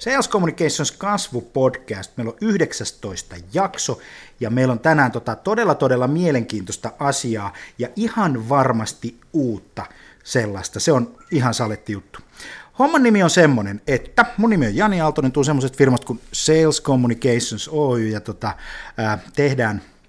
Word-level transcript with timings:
Sales 0.00 0.28
Communications 0.28 0.92
kasvupodcast. 0.92 2.16
Meillä 2.16 2.30
on 2.30 2.38
19 2.40 3.36
jakso 3.54 4.00
ja 4.40 4.50
meillä 4.50 4.72
on 4.72 4.78
tänään 4.78 5.12
tota 5.12 5.36
todella 5.36 5.74
todella 5.74 6.08
mielenkiintoista 6.08 6.92
asiaa 6.98 7.52
ja 7.78 7.88
ihan 7.96 8.48
varmasti 8.48 9.16
uutta 9.32 9.86
sellaista. 10.24 10.80
Se 10.80 10.92
on 10.92 11.14
ihan 11.30 11.54
saletti 11.54 11.92
juttu. 11.92 12.18
Homman 12.78 13.02
nimi 13.02 13.22
on 13.22 13.30
semmoinen, 13.30 13.80
että 13.86 14.26
mun 14.36 14.50
nimi 14.50 14.66
on 14.66 14.76
Jani 14.76 15.00
Aaltonen, 15.00 15.32
tuun 15.32 15.44
semmoisesta 15.44 15.78
firmasta 15.78 16.06
kuin 16.06 16.20
Sales 16.32 16.82
Communications 16.82 17.68
Oy 17.72 18.08
ja 18.08 18.20
tota, 18.20 18.52
ää, 18.96 19.18
tehdään 19.36 19.76
Äh, 19.76 19.99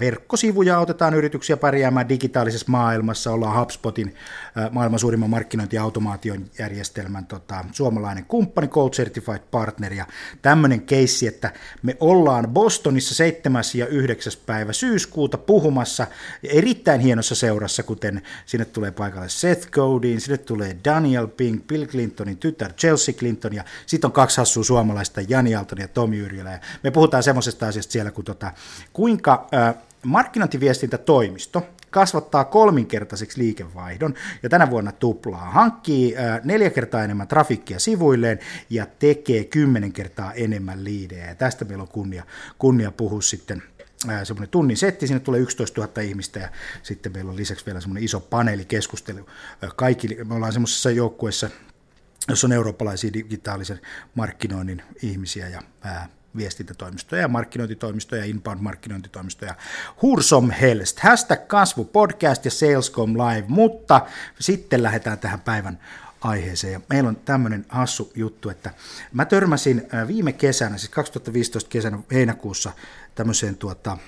verkkosivuja 0.00 0.78
autetaan 0.78 1.14
yrityksiä 1.14 1.56
pärjäämään 1.56 2.08
digitaalisessa 2.08 2.66
maailmassa. 2.68 3.32
Ollaan 3.32 3.60
HubSpotin 3.60 4.14
äh, 4.58 4.70
maailman 4.72 4.98
suurimman 4.98 5.30
markkinointiautomaation 5.30 6.44
järjestelmän 6.58 7.26
tota, 7.26 7.64
suomalainen 7.72 8.24
kumppani, 8.24 8.68
Gold 8.68 8.90
Certified 8.90 9.40
Partner 9.50 9.92
ja 9.92 10.06
tämmöinen 10.42 10.80
keissi, 10.82 11.26
että 11.26 11.52
me 11.82 11.96
ollaan 12.00 12.48
Bostonissa 12.48 13.14
7. 13.14 13.62
ja 13.74 13.86
9. 13.86 14.32
päivä 14.46 14.72
syyskuuta 14.72 15.38
puhumassa 15.38 16.06
erittäin 16.42 17.00
hienossa 17.00 17.34
seurassa, 17.34 17.82
kuten 17.82 18.22
sinne 18.46 18.64
tulee 18.64 18.90
paikalle 18.90 19.28
Seth 19.28 19.70
Godin, 19.70 20.20
sinne 20.20 20.38
tulee 20.38 20.76
Daniel 20.84 21.26
Pink, 21.26 21.66
Bill 21.66 21.86
Clintonin 21.86 22.36
tytär 22.36 22.72
Chelsea 22.72 23.14
Clinton 23.14 23.54
ja 23.54 23.64
sitten 23.86 24.08
on 24.08 24.12
kaksi 24.12 24.36
hassua 24.36 24.64
suomalaista, 24.64 25.20
Jani 25.28 25.54
Alton 25.54 25.78
ja 25.78 25.88
Tomi 25.88 26.18
Yrjölä. 26.18 26.52
Ja 26.52 26.58
me 26.82 26.90
puhutaan 26.90 27.22
semmoisesta 27.22 27.68
asiasta 27.68 27.92
siellä, 27.92 28.10
kuin 28.10 28.24
tota, 28.24 28.52
kuinka 28.92 29.39
markkinointiviestintätoimisto 30.04 31.66
kasvattaa 31.90 32.44
kolminkertaiseksi 32.44 33.38
liikevaihdon 33.38 34.14
ja 34.42 34.48
tänä 34.48 34.70
vuonna 34.70 34.92
tuplaa, 34.92 35.50
hankkii 35.50 36.14
neljä 36.44 36.70
kertaa 36.70 37.04
enemmän 37.04 37.28
trafikkia 37.28 37.78
sivuilleen 37.78 38.38
ja 38.70 38.86
tekee 38.98 39.44
kymmenen 39.44 39.92
kertaa 39.92 40.32
enemmän 40.32 40.84
liidejä. 40.84 41.26
Ja 41.26 41.34
tästä 41.34 41.64
meillä 41.64 41.82
on 41.82 41.88
kunnia, 41.88 42.24
kunnia 42.58 42.90
puhua 42.90 43.22
sitten 43.22 43.62
semmoinen 44.24 44.50
tunnin 44.50 44.76
setti, 44.76 45.06
sinne 45.06 45.20
tulee 45.20 45.40
11 45.40 45.80
000 45.80 46.02
ihmistä 46.02 46.40
ja 46.40 46.48
sitten 46.82 47.12
meillä 47.12 47.30
on 47.30 47.36
lisäksi 47.36 47.66
vielä 47.66 47.80
semmoinen 47.80 48.04
iso 48.04 48.20
paneelikeskustelu. 48.20 49.28
Kaikki, 49.76 50.24
me 50.24 50.34
ollaan 50.34 50.52
semmoisessa 50.52 50.90
joukkueessa, 50.90 51.50
jossa 52.28 52.46
on 52.46 52.52
eurooppalaisia 52.52 53.12
digitaalisen 53.12 53.80
markkinoinnin 54.14 54.82
ihmisiä 55.02 55.48
ja 55.48 55.62
viestintätoimistoja 56.36 57.22
ja 57.22 57.28
markkinointitoimistoja, 57.28 58.24
inbound-markkinointitoimistoja. 58.24 59.54
Hursom 60.02 60.50
Helst, 60.50 60.98
hashtag 61.00 61.46
kasvu 61.46 61.84
podcast 61.84 62.44
ja 62.44 62.50
Salescom 62.50 63.12
Live, 63.12 63.44
mutta 63.48 64.06
sitten 64.40 64.82
lähdetään 64.82 65.18
tähän 65.18 65.40
päivän 65.40 65.78
aiheeseen. 66.20 66.72
Ja 66.72 66.80
meillä 66.88 67.08
on 67.08 67.16
tämmöinen 67.16 67.66
hassu 67.68 68.12
juttu, 68.14 68.50
että 68.50 68.70
mä 69.12 69.24
törmäsin 69.24 69.88
viime 70.06 70.32
kesänä, 70.32 70.78
siis 70.78 70.90
2015 70.90 71.70
kesänä 71.70 71.98
heinäkuussa 72.12 72.72
tämmöiseen 73.14 73.56
tuota, 73.56 73.98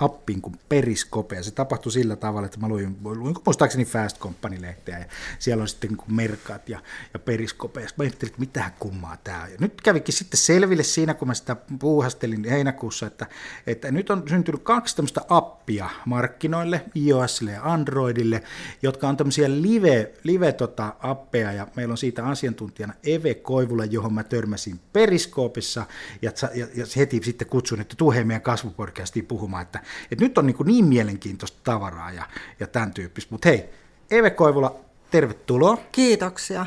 appiin 0.00 0.42
kuin 0.42 0.56
Periscope, 0.68 1.36
ja 1.36 1.42
se 1.42 1.50
tapahtui 1.50 1.92
sillä 1.92 2.16
tavalla, 2.16 2.46
että 2.46 2.60
mä 2.60 2.68
luin, 2.68 2.96
luin 3.04 3.34
muistaakseni 3.44 3.84
Fast 3.84 4.18
Company-lehteä, 4.18 4.98
ja 4.98 5.04
siellä 5.38 5.62
on 5.62 5.68
sitten 5.68 5.90
niin 5.90 6.16
merkat 6.16 6.68
ja, 6.68 6.80
ja 7.14 7.18
Periscope, 7.18 7.80
ja 7.80 7.88
mä 7.96 8.02
ajattelin, 8.02 8.30
että 8.30 8.40
mitähän 8.40 8.72
kummaa 8.78 9.16
tämä 9.24 9.42
on. 9.42 9.50
Ja 9.50 9.56
nyt 9.60 9.80
kävikin 9.80 10.14
sitten 10.14 10.38
selville 10.38 10.82
siinä, 10.82 11.14
kun 11.14 11.28
mä 11.28 11.34
sitä 11.34 11.56
puuhastelin 11.78 12.44
heinäkuussa, 12.50 13.06
että, 13.06 13.26
että 13.66 13.90
nyt 13.90 14.10
on 14.10 14.22
syntynyt 14.28 14.62
kaksi 14.62 14.96
tämmöistä 14.96 15.20
appia 15.28 15.90
markkinoille, 16.04 16.84
iOSille 16.96 17.52
ja 17.52 17.72
Androidille, 17.72 18.42
jotka 18.82 19.08
on 19.08 19.16
tämmöisiä 19.16 19.50
live, 19.50 20.12
live 20.22 20.52
tota, 20.52 20.94
ja 21.56 21.66
meillä 21.76 21.92
on 21.92 21.98
siitä 21.98 22.26
asiantuntijana 22.26 22.94
Eve 23.04 23.34
Koivula, 23.34 23.84
johon 23.84 24.14
mä 24.14 24.24
törmäsin 24.24 24.80
Periskoopissa, 24.92 25.86
ja, 26.22 26.32
ja, 26.54 26.66
ja 26.74 26.86
heti 26.96 27.20
sitten 27.24 27.48
kutsun, 27.48 27.80
että 27.80 27.94
tuu 27.96 28.14
meidän 28.24 28.42
kasvupodcastiin 28.42 29.26
puhumaan, 29.26 29.62
että 29.62 29.80
et 30.10 30.20
nyt 30.20 30.38
on 30.38 30.46
niin, 30.46 30.56
kuin 30.56 30.66
niin 30.66 30.84
mielenkiintoista 30.84 31.58
tavaraa 31.64 32.12
ja, 32.12 32.28
ja 32.60 32.66
tämän 32.66 32.92
tyyppistä. 32.92 33.34
Mutta 33.34 33.48
hei, 33.48 33.64
Eve 34.10 34.30
Koivula, 34.30 34.76
tervetuloa. 35.10 35.78
Kiitoksia. 35.92 36.66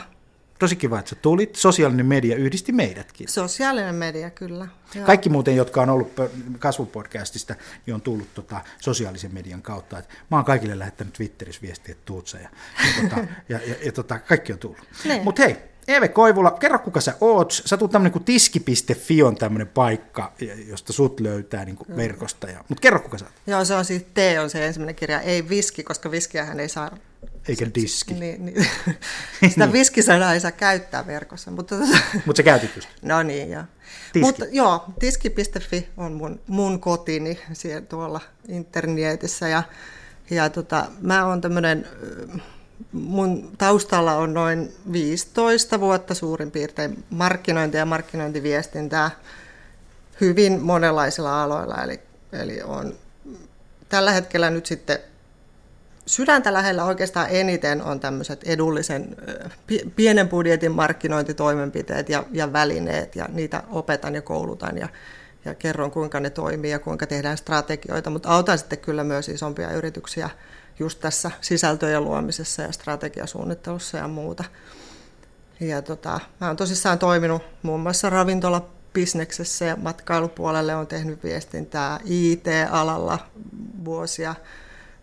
Tosi 0.59 0.75
kiva, 0.75 0.99
että 0.99 1.09
sä 1.09 1.15
tulit. 1.15 1.55
Sosiaalinen 1.55 2.05
media 2.05 2.35
yhdisti 2.35 2.71
meidätkin. 2.71 3.27
Sosiaalinen 3.27 3.95
media, 3.95 4.29
kyllä. 4.29 4.67
Joo. 4.95 5.05
Kaikki 5.05 5.29
muuten, 5.29 5.55
jotka 5.55 5.81
on 5.81 5.89
ollut 5.89 6.11
kasvupodcastista, 6.59 7.55
niin 7.85 7.95
on 7.95 8.01
tullut 8.01 8.33
tota, 8.33 8.61
sosiaalisen 8.79 9.33
median 9.33 9.61
kautta. 9.61 9.99
Et 9.99 10.09
mä 10.31 10.37
oon 10.37 10.45
kaikille 10.45 10.79
lähettänyt 10.79 11.13
Twitterissä 11.13 11.61
viestiä, 11.61 11.91
että 11.91 12.05
tuut 12.05 12.27
sä. 12.27 12.39
Ja, 12.39 12.49
ja, 12.79 13.09
tota, 13.09 13.27
ja, 13.49 13.59
ja, 13.67 13.75
ja 13.85 13.91
tota, 13.91 14.19
kaikki 14.19 14.53
on 14.53 14.59
tullut. 14.59 14.77
Niin. 15.03 15.23
Mutta 15.23 15.41
hei, 15.41 15.57
Eve 15.89 16.07
Koivula, 16.07 16.51
kerro 16.51 16.79
kuka 16.79 17.01
sä 17.01 17.15
oot. 17.21 17.51
Sä 17.65 17.77
tulet 17.77 17.91
tämmöinen 17.91 18.11
kuin 18.11 18.23
tiski.fi 18.23 19.23
on 19.23 19.35
tämmöinen 19.35 19.67
paikka, 19.67 20.33
josta 20.67 20.93
sut 20.93 21.19
löytää 21.19 21.65
niin 21.65 21.75
kuin 21.75 21.97
verkosta. 21.97 22.47
Ja, 22.47 22.63
mutta 22.67 22.81
kerro 22.81 22.99
kuka 22.99 23.17
sä 23.17 23.25
oot. 23.25 23.33
Joo, 23.47 23.65
se 23.65 23.75
on 23.75 23.85
siis 23.85 24.03
T 24.13 24.17
on 24.41 24.49
se 24.49 24.65
ensimmäinen 24.65 24.95
kirja, 24.95 25.21
ei 25.21 25.49
viski, 25.49 25.83
koska 25.83 26.11
viskiähän 26.11 26.59
ei 26.59 26.69
saa... 26.69 26.97
Eikä 27.47 27.67
diski. 27.75 28.13
Niin, 28.13 28.45
niin. 28.45 28.65
Sitä 29.49 29.65
niin. 29.65 29.73
viskisanaa 29.73 30.33
ei 30.33 30.39
saa 30.39 30.51
käyttää 30.51 31.07
verkossa. 31.07 31.51
Mutta 31.51 31.75
Mut 32.25 32.35
sä 32.35 32.43
käytit 32.43 32.75
just. 32.75 32.89
No 33.01 33.23
niin, 33.23 33.51
joo. 33.51 33.63
Tiski. 34.13 34.19
Mutta 34.19 34.45
joo, 34.51 34.85
tiski.fi 34.99 35.89
on 35.97 36.13
mun, 36.13 36.39
mun 36.47 36.79
kotini 36.79 37.39
siellä 37.53 37.81
tuolla 37.81 38.21
internetissä 38.47 39.47
ja, 39.47 39.63
ja 40.29 40.49
tota, 40.49 40.85
mä 41.01 41.25
oon 41.25 41.41
tämmöinen 41.41 41.87
mun 42.91 43.51
taustalla 43.57 44.15
on 44.15 44.33
noin 44.33 44.73
15 44.91 45.79
vuotta 45.79 46.13
suurin 46.13 46.51
piirtein 46.51 47.03
markkinointia 47.09 47.79
ja 47.79 47.85
markkinointiviestintää 47.85 49.11
hyvin 50.21 50.61
monenlaisilla 50.61 51.43
aloilla. 51.43 51.83
Eli, 51.83 51.99
eli 52.33 52.61
on 52.61 52.93
tällä 53.89 54.11
hetkellä 54.11 54.49
nyt 54.49 54.65
sitten 54.65 54.99
sydäntä 56.05 56.53
lähellä. 56.53 56.85
Oikeastaan 56.85 57.27
eniten 57.29 57.83
on 57.83 57.99
tämmöiset 57.99 58.43
edullisen 58.43 59.15
pienen 59.95 60.29
budjetin 60.29 60.71
markkinointitoimenpiteet 60.71 62.09
ja, 62.09 62.23
ja 62.31 62.53
välineet. 62.53 63.15
Ja 63.15 63.25
niitä 63.33 63.63
opetan 63.69 64.15
ja 64.15 64.21
koulutan 64.21 64.77
ja, 64.77 64.89
ja 65.45 65.55
kerron 65.55 65.91
kuinka 65.91 66.19
ne 66.19 66.29
toimii 66.29 66.71
ja 66.71 66.79
kuinka 66.79 67.07
tehdään 67.07 67.37
strategioita, 67.37 68.09
mutta 68.09 68.29
autan 68.29 68.57
sitten 68.57 68.79
kyllä 68.79 69.03
myös 69.03 69.29
isompia 69.29 69.71
yrityksiä 69.71 70.29
just 70.79 70.99
tässä 70.99 71.31
sisältöjen 71.41 72.03
luomisessa 72.03 72.61
ja 72.61 72.71
strategiasuunnittelussa 72.71 73.97
ja 73.97 74.07
muuta. 74.07 74.43
Ja 75.59 75.81
tota, 75.81 76.19
mä 76.41 76.47
oon 76.47 76.55
tosissaan 76.55 76.99
toiminut 76.99 77.41
muun 77.63 77.79
muassa 77.79 78.09
ravintolabisneksessä 78.09 79.65
ja 79.65 79.75
matkailupuolelle 79.75 80.75
on 80.75 80.87
tehnyt 80.87 81.23
viestintää 81.23 81.99
IT-alalla 82.05 83.19
vuosia, 83.85 84.35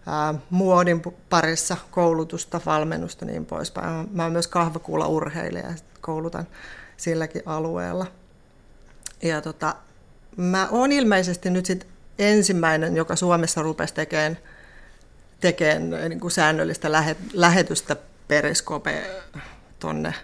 ää, 0.06 0.34
muodin 0.50 1.02
parissa 1.30 1.76
koulutusta, 1.90 2.60
valmennusta 2.66 3.24
niin 3.24 3.46
poispäin. 3.46 4.08
Mä 4.12 4.22
oon 4.22 4.32
myös 4.32 4.48
kahvakuulla 4.48 5.06
urheilija 5.06 5.66
ja 5.66 5.74
koulutan 6.00 6.46
silläkin 6.96 7.42
alueella. 7.46 8.06
Ja 9.22 9.40
tota, 9.40 9.74
mä 10.36 10.68
oon 10.70 10.92
ilmeisesti 10.92 11.50
nyt 11.50 11.66
sit 11.66 11.86
ensimmäinen, 12.18 12.96
joka 12.96 13.16
Suomessa 13.16 13.62
rupesi 13.62 13.94
tekemään 13.94 14.38
tekemään 15.40 16.08
niin 16.08 16.20
kuin 16.20 16.30
säännöllistä 16.30 16.90
lähetystä 17.32 17.96
periskope 18.28 19.10
tuonne 19.78 20.14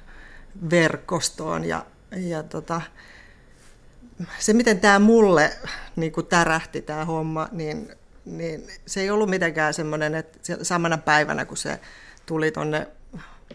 verkostoon. 0.70 1.64
Ja, 1.64 1.86
ja 2.16 2.42
tota, 2.42 2.80
se, 4.38 4.52
miten 4.52 4.80
tämä 4.80 4.98
mulle 4.98 5.50
niin 5.96 6.12
kuin 6.12 6.26
tärähti 6.26 6.82
tämä 6.82 7.04
homma, 7.04 7.48
niin, 7.52 7.92
niin 8.24 8.66
se 8.86 9.00
ei 9.00 9.10
ollut 9.10 9.30
mitenkään 9.30 9.74
semmoinen, 9.74 10.14
että 10.14 10.38
samana 10.62 10.98
päivänä 10.98 11.44
kun 11.44 11.56
se 11.56 11.80
tuli 12.26 12.50
tuonne 12.50 12.86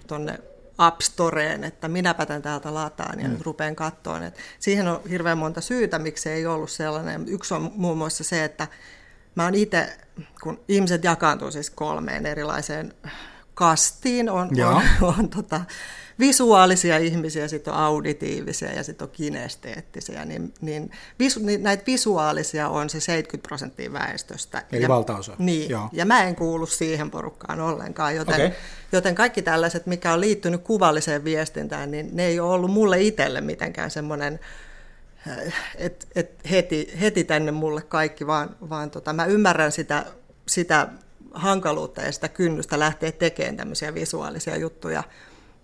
tonne 0.07 0.39
App 0.77 1.01
Storeen, 1.01 1.63
että 1.63 1.87
minäpä 1.87 2.25
tämän 2.25 2.41
täältä 2.41 2.73
lataan 2.73 3.19
ja 3.19 3.27
mm. 3.27 3.33
nyt 3.33 3.41
rupean 3.41 3.75
katsoa. 3.75 4.19
siihen 4.59 4.87
on 4.87 5.01
hirveän 5.09 5.37
monta 5.37 5.61
syytä, 5.61 5.99
miksi 5.99 6.23
se 6.23 6.33
ei 6.33 6.45
ollut 6.45 6.71
sellainen. 6.71 7.27
Yksi 7.27 7.53
on 7.53 7.71
muun 7.75 7.97
muassa 7.97 8.23
se, 8.23 8.43
että 8.43 8.67
Mä 9.37 9.43
oon 9.43 9.55
itse, 9.55 9.97
kun 10.43 10.59
ihmiset 10.67 11.03
jakaantuu 11.03 11.51
siis 11.51 11.69
kolmeen 11.69 12.25
erilaiseen 12.25 12.93
kastiin, 13.53 14.29
on, 14.29 14.49
on, 14.65 14.83
on 15.17 15.29
tota, 15.29 15.61
visuaalisia 16.19 16.97
ihmisiä, 16.97 17.47
sitten 17.47 17.73
on 17.73 17.79
auditiivisia 17.79 18.71
ja 18.71 18.83
sitten 18.83 19.05
on 19.05 19.11
kinesteettisiä, 19.11 20.25
niin, 20.25 20.53
niin, 20.61 20.91
visu, 21.19 21.39
niin 21.43 21.63
näitä 21.63 21.83
visuaalisia 21.87 22.69
on 22.69 22.89
se 22.89 22.99
70 22.99 23.47
prosenttia 23.47 23.93
väestöstä. 23.93 24.63
Eli 24.71 24.81
ja, 24.81 24.87
valtaosa. 24.87 25.35
Niin, 25.37 25.69
Joo. 25.69 25.89
ja 25.91 26.05
mä 26.05 26.23
en 26.23 26.35
kuulu 26.35 26.65
siihen 26.65 27.11
porukkaan 27.11 27.59
ollenkaan, 27.59 28.15
joten, 28.15 28.35
okay. 28.35 28.51
joten 28.91 29.15
kaikki 29.15 29.41
tällaiset, 29.41 29.85
mikä 29.85 30.13
on 30.13 30.21
liittynyt 30.21 30.61
kuvalliseen 30.63 31.23
viestintään, 31.23 31.91
niin 31.91 32.09
ne 32.13 32.25
ei 32.25 32.39
ole 32.39 32.53
ollut 32.53 32.71
mulle 32.71 33.01
itselle 33.01 33.41
mitenkään 33.41 33.91
semmoinen 33.91 34.39
et, 35.75 36.07
et 36.15 36.31
heti, 36.49 36.93
heti 37.01 37.23
tänne 37.23 37.51
mulle 37.51 37.81
kaikki, 37.81 38.27
vaan, 38.27 38.55
vaan 38.69 38.91
tota, 38.91 39.13
mä 39.13 39.25
ymmärrän 39.25 39.71
sitä, 39.71 40.05
sitä 40.47 40.87
hankaluutta 41.33 42.01
ja 42.01 42.11
sitä 42.11 42.27
kynnystä 42.27 42.79
lähteä 42.79 43.11
tekemään 43.11 43.57
tämmöisiä 43.57 43.93
visuaalisia 43.93 44.57
juttuja. 44.57 45.03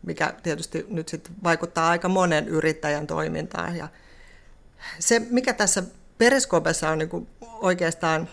mikä 0.06 0.34
tietysti 0.44 0.86
nyt 0.90 1.08
sitten 1.08 1.36
vaikuttaa 1.44 1.90
aika 1.90 2.10
monen 2.10 2.48
yrittäjän 2.48 3.08
toimintaan. 3.08 3.76
Ja 3.76 3.88
se, 5.00 5.20
mikä 5.30 5.54
tässä 5.54 5.84
Periskopessa 6.18 6.90
on 6.90 6.98
niin 6.98 7.28
oikeastaan 7.42 8.30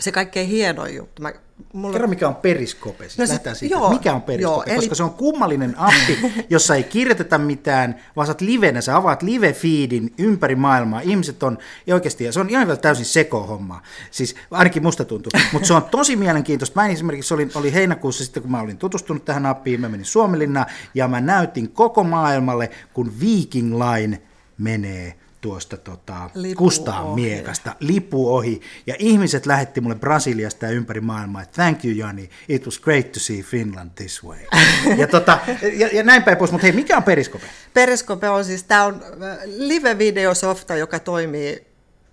se 0.00 0.12
kaikkein 0.12 0.48
hienoin 0.48 0.94
juttu. 0.94 1.22
Mä, 1.22 1.32
mulla... 1.72 1.92
Kerro, 1.92 2.08
mikä 2.08 2.28
on 2.28 2.34
Periskope. 2.34 3.08
Siis 3.08 3.30
no 3.30 3.54
siitä. 3.54 3.74
Joo, 3.74 3.90
mikä 3.90 4.14
on 4.14 4.22
Periskope? 4.22 4.70
Joo, 4.70 4.76
Koska 4.76 4.90
eli... 4.90 4.96
se 4.96 5.02
on 5.02 5.10
kummallinen 5.10 5.74
appi, 5.78 6.18
jossa 6.50 6.74
ei 6.74 6.82
kirjoiteta 6.82 7.38
mitään, 7.38 8.00
vaan 8.16 8.26
sä 8.26 8.30
oot 8.30 8.40
livenä, 8.40 8.80
sä 8.80 8.96
avaat 8.96 9.22
live-feedin 9.22 10.14
ympäri 10.18 10.56
maailmaa. 10.56 11.00
Ihmiset 11.00 11.42
on 11.42 11.58
ja 11.86 11.94
oikeasti, 11.94 12.24
ja 12.24 12.32
se 12.32 12.40
on 12.40 12.50
ihan 12.50 12.66
vielä 12.66 12.80
täysin 12.80 13.04
seko 13.04 13.46
homma. 13.46 13.82
Siis 14.10 14.34
ainakin 14.50 14.82
musta 14.82 15.04
tuntuu. 15.04 15.32
Mutta 15.52 15.68
se 15.68 15.74
on 15.74 15.84
tosi 15.84 16.16
mielenkiintoista. 16.16 16.80
Mä 16.80 16.86
esimerkiksi 16.86 17.34
olin, 17.34 17.50
oli 17.54 17.72
heinäkuussa 17.72 18.24
sitten, 18.24 18.42
kun 18.42 18.52
mä 18.52 18.60
olin 18.60 18.78
tutustunut 18.78 19.24
tähän 19.24 19.46
appiin, 19.46 19.80
mä 19.80 19.88
menin 19.88 20.06
Suomelinnaan, 20.06 20.66
ja 20.94 21.08
mä 21.08 21.20
näytin 21.20 21.70
koko 21.70 22.04
maailmalle, 22.04 22.70
kun 22.94 23.12
Viking 23.20 23.74
Line 23.74 24.22
menee 24.58 25.14
tuosta 25.44 25.76
tota, 25.76 26.30
Kustaan 26.56 27.04
ohi. 27.04 27.22
miekasta, 27.22 27.76
lipu 27.80 28.34
ohi, 28.34 28.60
ja 28.86 28.94
ihmiset 28.98 29.46
lähetti 29.46 29.80
mulle 29.80 29.94
Brasiliasta 29.94 30.66
ja 30.66 30.72
ympäri 30.72 31.00
maailmaa, 31.00 31.42
että 31.42 31.62
thank 31.62 31.84
you 31.84 31.94
Jani, 31.94 32.30
it 32.48 32.66
was 32.66 32.80
great 32.80 33.12
to 33.12 33.20
see 33.20 33.42
Finland 33.42 33.90
this 33.94 34.24
way. 34.24 34.38
ja, 35.00 35.06
tota, 35.06 35.38
ja, 35.76 35.88
ja 35.92 36.02
näin 36.02 36.22
päin 36.22 36.36
pois, 36.36 36.52
mutta 36.52 36.66
hei, 36.66 36.72
mikä 36.72 36.96
on 36.96 37.02
Periskope? 37.02 37.46
Periskope 37.74 38.28
on 38.28 38.44
siis, 38.44 38.62
tämä 38.62 38.84
on 38.84 39.02
äh, 39.04 39.38
live-videosofta, 39.44 40.76
joka 40.76 40.98
toimii 40.98 41.66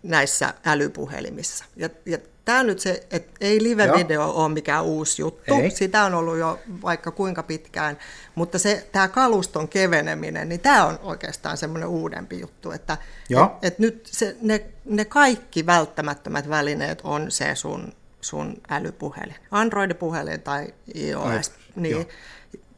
näissä 0.04 0.54
älypuhelimissa. 0.66 1.66
Ja, 1.76 1.90
ja 2.06 2.18
Tämä 2.46 2.60
on 2.60 2.68
nyt 2.68 2.80
se, 2.80 3.08
että 3.12 3.32
ei 3.42 3.60
live-video 3.64 4.12
Joo. 4.12 4.44
ole 4.44 4.50
mikään 4.54 4.84
uusi 4.84 5.22
juttu, 5.22 5.56
ei. 5.56 5.72
sitä 5.72 6.04
on 6.04 6.14
ollut 6.14 6.38
jo 6.38 6.60
vaikka 6.82 7.12
kuinka 7.12 7.44
pitkään, 7.44 7.98
mutta 8.36 8.60
se, 8.60 8.88
tämä 8.92 9.08
kaluston 9.08 9.68
keveneminen, 9.68 10.50
niin 10.50 10.62
tämä 10.62 10.86
on 10.86 11.00
oikeastaan 11.04 11.58
semmoinen 11.58 11.90
uudempi 11.90 12.40
juttu, 12.40 12.72
että 12.72 12.98
et, 13.30 13.38
et 13.62 13.80
nyt 13.80 14.06
se, 14.06 14.36
ne, 14.42 14.66
ne 14.86 15.06
kaikki 15.06 15.66
välttämättömät 15.66 16.50
välineet 16.50 17.02
on 17.04 17.32
se 17.32 17.56
sun, 17.56 17.94
sun 18.22 18.62
älypuhelin, 18.70 19.36
Android-puhelin 19.52 20.42
tai 20.42 20.74
iOS, 20.96 21.26
Ai, 21.26 21.42
niin, 21.76 22.08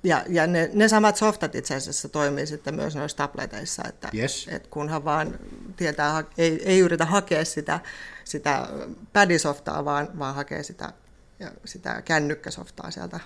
ja, 0.03 0.23
ja 0.29 0.47
ne, 0.47 0.69
ne 0.73 0.87
samat 0.87 1.15
softat 1.15 1.55
itse 1.55 1.75
asiassa 1.75 2.09
toimii 2.09 2.47
sitten 2.47 2.75
myös 2.75 2.95
noissa 2.95 3.17
tableteissa, 3.17 3.83
että 3.89 4.09
yes. 4.13 4.47
et 4.51 4.67
kunhan 4.67 5.05
vaan 5.05 5.39
tietää, 5.75 6.23
ei, 6.37 6.61
ei 6.65 6.79
yritä 6.79 7.05
hakea 7.05 7.45
sitä, 7.45 7.79
sitä 8.23 8.67
padisoftaa, 9.13 9.85
vaan, 9.85 10.19
vaan 10.19 10.35
hakee 10.35 10.63
sitä, 10.63 10.93
sitä 11.65 12.01
kännykkäsoftaa 12.01 12.91
sieltä 12.91 13.19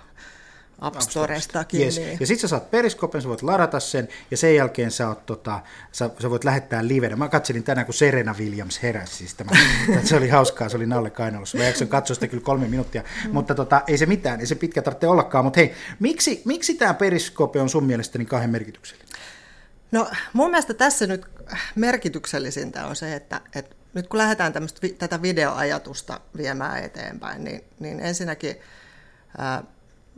App 0.80 1.00
Storestakin. 1.00 1.80
Yes. 1.80 1.98
Niin. 1.98 2.16
Ja 2.20 2.26
sitten 2.26 2.40
sä 2.40 2.48
saat 2.48 2.70
periskopen, 2.70 3.22
sä 3.22 3.28
voit 3.28 3.42
ladata 3.42 3.80
sen, 3.80 4.08
ja 4.30 4.36
sen 4.36 4.54
jälkeen 4.54 4.90
sä, 4.90 5.08
oot, 5.08 5.26
tota, 5.26 5.60
sä, 5.92 6.10
sä 6.22 6.30
voit 6.30 6.44
lähettää 6.44 6.88
livenä. 6.88 7.16
Mä 7.16 7.28
katselin 7.28 7.62
tänään, 7.62 7.84
kun 7.84 7.94
Serena 7.94 8.34
Williams 8.38 8.82
heräsi. 8.82 9.16
Siis 9.16 9.34
tämä, 9.34 9.50
se 10.04 10.16
oli 10.16 10.28
hauskaa, 10.28 10.68
se 10.68 10.76
oli 10.76 10.86
Nalle 10.86 11.10
Kainalossa. 11.10 11.58
Mä 11.58 11.64
jaksoin 11.64 11.90
katsoa 11.90 12.14
sitä 12.14 12.26
kyllä 12.26 12.42
kolme 12.42 12.68
minuuttia, 12.68 13.02
mm. 13.24 13.30
mutta 13.32 13.54
tota, 13.54 13.82
ei 13.86 13.98
se 13.98 14.06
mitään, 14.06 14.40
ei 14.40 14.46
se 14.46 14.54
pitkä 14.54 14.82
tarvitse 14.82 15.06
ollakaan. 15.06 15.44
Mutta 15.44 15.60
hei, 15.60 15.74
miksi, 16.00 16.42
miksi 16.44 16.74
tämä 16.74 16.94
periskope 16.94 17.60
on 17.60 17.68
sun 17.68 17.84
mielestäni 17.84 18.24
kahden 18.24 18.50
merkityksellinen? 18.50 19.08
No 19.92 20.10
mun 20.32 20.50
mielestä 20.50 20.74
tässä 20.74 21.06
nyt 21.06 21.26
merkityksellisintä 21.74 22.86
on 22.86 22.96
se, 22.96 23.14
että, 23.14 23.40
että 23.54 23.76
nyt 23.98 24.08
kun 24.08 24.18
lähdetään 24.18 24.52
tämmöistä, 24.52 24.88
tätä 24.98 25.22
videoajatusta 25.22 26.20
viemään 26.36 26.84
eteenpäin, 26.84 27.44
niin, 27.44 27.64
niin 27.80 28.00
ensinnäkin 28.00 28.56
ää, 29.38 29.62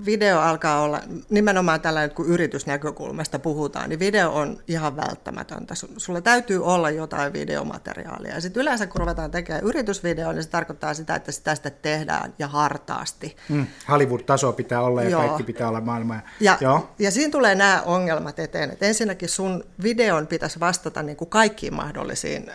video 0.05 0.41
alkaa 0.41 0.81
olla, 0.81 1.01
nimenomaan 1.31 1.81
tällä 1.81 2.09
kun 2.09 2.27
yritysnäkökulmasta 2.27 3.39
puhutaan, 3.39 3.89
niin 3.89 3.99
video 3.99 4.33
on 4.33 4.59
ihan 4.69 4.97
välttämätöntä. 4.97 5.75
Sulla 5.97 6.21
täytyy 6.21 6.65
olla 6.65 6.91
jotain 6.91 7.33
videomateriaalia. 7.33 8.35
Ja 8.35 8.41
sitten 8.41 8.61
yleensä 8.61 8.87
kun 8.87 9.01
ruvetaan 9.01 9.31
tekemään 9.31 9.65
yritysvideoa, 9.65 10.33
niin 10.33 10.43
se 10.43 10.49
tarkoittaa 10.49 10.95
sitä, 10.95 11.15
että 11.15 11.33
sitä 11.33 11.55
sitten 11.55 11.73
tehdään 11.83 12.35
ja 12.39 12.49
hartaasti. 12.49 13.37
Mm, 13.49 13.67
Hollywood-taso 13.89 14.53
pitää 14.53 14.83
olla 14.83 15.03
ja 15.03 15.11
Joo. 15.11 15.21
kaikki 15.23 15.43
pitää 15.43 15.69
olla 15.69 15.81
maailmaa. 15.81 16.21
Ja, 16.41 16.59
Joo. 16.61 16.91
ja 16.99 17.11
siinä 17.11 17.31
tulee 17.31 17.55
nämä 17.55 17.83
ongelmat 17.87 18.39
eteen, 18.39 18.71
että 18.71 18.87
ensinnäkin 18.87 19.29
sun 19.29 19.65
videon 19.83 20.27
pitäisi 20.27 20.61
vastata 20.61 21.03
niin 21.03 21.17
kuin 21.17 21.31
kaikkiin 21.31 21.75
mahdollisiin 21.75 22.51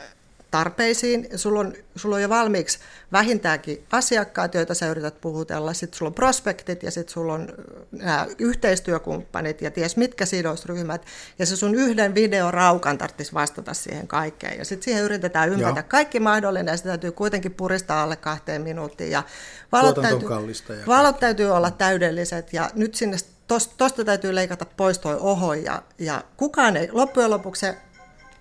tarpeisiin. 0.56 1.28
Sulla 1.36 1.60
on, 1.60 1.74
sulla 1.96 2.16
on 2.16 2.22
jo 2.22 2.30
valmiiksi 2.30 2.80
vähintäänkin 3.12 3.86
asiakkaat, 3.92 4.54
joita 4.54 4.74
sä 4.74 4.88
yrität 4.88 5.22
puhutella, 5.22 5.74
sitten 5.74 5.98
sulla 5.98 6.10
on 6.10 6.14
prospektit 6.14 6.84
ja 6.84 6.92
sitten 6.92 7.14
sulla 7.14 7.34
on 7.34 7.48
nämä 7.92 8.28
yhteistyökumppanit 8.40 9.62
ja 9.62 9.72
ties 9.72 9.98
mitkä 9.98 10.26
sidosryhmät. 10.26 11.06
Ja 11.40 11.46
se 11.46 11.56
sun 11.56 11.76
yhden 11.76 12.16
videoraukan 12.16 12.98
tarvitsisi 12.98 13.34
vastata 13.34 13.74
siihen 13.74 14.08
kaikkeen. 14.08 14.58
Ja 14.58 14.66
sitten 14.66 14.86
siihen 14.86 15.04
yritetään 15.04 15.50
ympätä 15.50 15.80
Joo. 15.80 15.88
kaikki 15.88 16.20
mahdollinen 16.20 16.74
ja 16.74 16.78
sitä 16.78 16.90
täytyy 16.90 17.12
kuitenkin 17.12 17.54
puristaa 17.54 18.04
alle 18.04 18.16
kahteen 18.16 18.62
minuuttiin. 18.62 19.12
Ja 19.12 19.24
valot, 19.72 20.02
täytyy, 20.02 20.30
ja 20.70 20.88
valot 20.88 21.20
täytyy 21.20 21.52
olla 21.52 21.72
täydelliset 21.72 22.54
ja 22.54 22.70
nyt 22.76 22.96
sinne 22.96 23.18
Tuosta 23.48 24.06
täytyy 24.06 24.36
leikata 24.36 24.66
pois 24.78 25.00
toi 25.00 25.18
oho 25.20 25.54
ja, 25.54 25.82
ja 26.00 26.24
kukaan 26.38 26.78
ei, 26.78 26.90
loppujen 26.92 27.30
lopuksi 27.30 27.60
se 27.60 27.78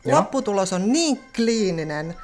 Joo. 0.04 0.18
lopputulos 0.18 0.72
on 0.72 0.92
niin 0.92 1.24
kliininen, 1.36 2.14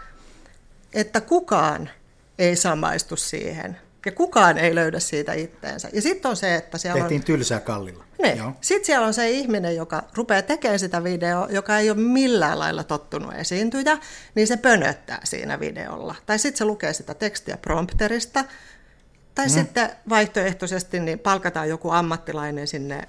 että 0.93 1.21
kukaan 1.21 1.91
ei 2.39 2.57
samaistu 2.57 3.17
siihen. 3.17 3.77
Ja 4.07 4.13
kukaan 4.13 4.59
ei 4.59 4.75
löydä 4.75 5.01
siitä 5.01 5.33
itteensä. 5.33 5.89
Ja 5.93 6.03
sitten 6.03 6.29
on 6.29 6.37
se, 6.37 6.55
että 6.55 6.79
siellä 6.79 7.01
Tehtiin 7.01 7.21
on... 7.21 7.25
tylsää 7.25 7.61
kallilla. 7.61 8.05
Niin. 8.23 8.43
Sitten 8.61 8.87
siellä 8.87 9.07
on 9.07 9.15
se 9.15 9.31
ihminen, 9.31 9.77
joka 9.77 10.03
rupeaa 10.15 10.43
tekemään 10.43 10.79
sitä 10.79 11.05
videoa, 11.05 11.49
joka 11.51 11.79
ei 11.79 11.91
ole 11.91 11.99
millään 11.99 12.59
lailla 12.59 12.85
tottunut 12.85 13.35
esiintyjä, 13.35 13.99
niin 14.35 14.47
se 14.47 14.57
pönöttää 14.57 15.21
siinä 15.25 15.61
videolla. 15.61 16.15
Tai 16.27 16.39
sitten 16.39 16.59
se 16.59 16.65
lukee 16.65 16.93
sitä 16.93 17.15
tekstiä 17.15 17.57
prompterista, 17.57 18.45
tai 19.35 19.47
mm. 19.47 19.51
sitten 19.53 19.91
vaihtoehtoisesti 20.09 21.01
niin 21.01 21.19
palkataan 21.19 21.69
joku 21.69 21.91
ammattilainen 21.91 22.67
sinne 22.67 23.09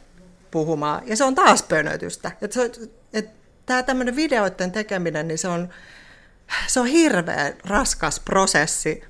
puhumaan, 0.52 1.02
ja 1.06 1.16
se 1.16 1.24
on 1.24 1.36
taas 1.36 1.64
pönötystä. 1.64 2.32
Et 2.42 2.52
se, 2.52 2.72
et 3.14 3.41
tämä 3.72 3.84
tämmöinen 3.84 4.16
videoiden 4.16 4.72
tekeminen, 4.72 5.28
niin 5.28 5.38
se 5.38 5.48
on, 5.48 5.70
se 6.68 6.80
on 6.80 6.86
hirveän 6.86 7.54
raskas 7.66 8.20
prosessi. 8.20 9.04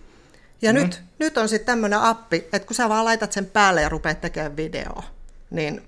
Ja 0.61 0.73
mm. 0.73 0.79
nyt, 0.79 1.01
nyt 1.19 1.37
on 1.37 1.49
sitten 1.49 1.65
tämmöinen 1.65 1.99
appi, 1.99 2.35
että 2.37 2.59
kun 2.59 2.75
sä 2.75 2.89
vaan 2.89 3.05
laitat 3.05 3.31
sen 3.31 3.45
päälle 3.45 3.81
ja 3.81 3.89
rupeat 3.89 4.21
tekemään 4.21 4.57
videoa, 4.57 5.03
niin, 5.49 5.81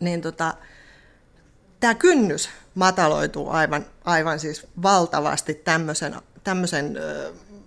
niin 0.00 0.20
tota, 0.20 0.54
tämä 1.80 1.94
kynnys 1.94 2.48
mataloituu 2.74 3.50
aivan, 3.50 3.86
aivan 4.04 4.40
siis 4.40 4.66
valtavasti 4.82 5.54
tämmöisen, 5.54 6.14
tämmöisen 6.44 6.98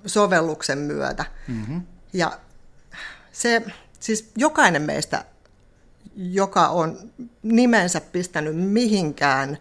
sovelluksen 0.06 0.78
myötä. 0.78 1.26
Mm-hmm. 1.48 1.82
Ja 2.14 2.40
se, 3.32 3.62
siis 4.00 4.32
jokainen 4.36 4.82
meistä, 4.82 5.26
joka 6.16 6.68
on 6.68 7.12
nimensä 7.44 8.02
pistänyt 8.02 8.56
mihinkään 8.56 9.58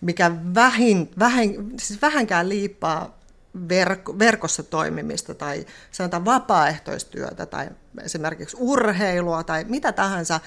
mikä 0.00 0.30
vähin, 0.54 1.10
vähin, 1.18 1.74
siis 1.80 2.02
vähänkään 2.02 2.48
liippaa 2.48 3.18
verk- 3.56 4.18
verkossa 4.18 4.62
toimimista 4.62 5.34
tai 5.34 5.66
sanotaan 5.92 6.24
vapaaehtoistyötä 6.24 7.46
tai 7.46 7.68
esimerkiksi 8.02 8.56
urheilua 8.60 9.44
tai 9.44 9.64
mitä 9.68 9.92
tahansa, 9.92 10.40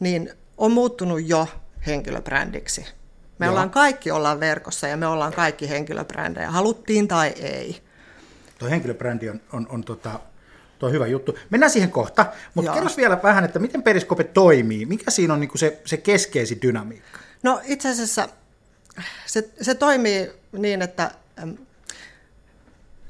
niin 0.00 0.30
on 0.58 0.72
muuttunut 0.72 1.28
jo 1.28 1.48
henkilöbrändiksi. 1.86 2.86
Me 3.38 3.46
Joo. 3.46 3.50
ollaan 3.50 3.70
kaikki 3.70 4.10
ollaan 4.10 4.40
verkossa 4.40 4.88
ja 4.88 4.96
me 4.96 5.06
ollaan 5.06 5.32
kaikki 5.32 5.68
henkilöbrändejä, 5.68 6.50
haluttiin 6.50 7.08
tai 7.08 7.28
ei. 7.28 7.82
Tuo 8.58 8.68
henkilöbrändi 8.68 9.28
on, 9.28 9.40
on, 9.52 9.66
on 9.70 9.84
tota, 9.84 10.20
tuo 10.78 10.90
hyvä 10.90 11.06
juttu. 11.06 11.38
Mennään 11.50 11.70
siihen 11.70 11.90
kohta, 11.90 12.26
mutta 12.54 12.72
kerros 12.72 12.96
vielä 12.96 13.18
vähän, 13.22 13.44
että 13.44 13.58
miten 13.58 13.82
Periskope 13.82 14.24
toimii, 14.24 14.86
mikä 14.86 15.10
siinä 15.10 15.34
on 15.34 15.40
niin 15.40 15.58
se, 15.58 15.80
se 15.84 15.96
keskeisin 15.96 16.62
dynamiikka? 16.62 17.18
No 17.42 17.60
itse 17.64 17.88
asiassa 17.88 18.28
se, 19.26 19.50
se 19.60 19.74
toimii 19.74 20.30
niin, 20.52 20.82
että 20.82 21.10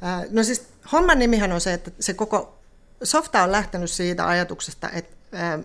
ää, 0.01 0.25
no 0.31 0.43
siis 0.43 0.67
homman 0.93 1.19
nimihän 1.19 1.53
on 1.53 1.61
se, 1.61 1.73
että 1.73 1.91
se 2.01 2.15
koko 2.15 2.59
softa 3.03 3.43
on 3.43 3.53
lähtenyt 3.53 3.91
siitä 3.91 4.29
ajatuksesta, 4.29 4.91
että 4.91 5.17
ää, 5.33 5.59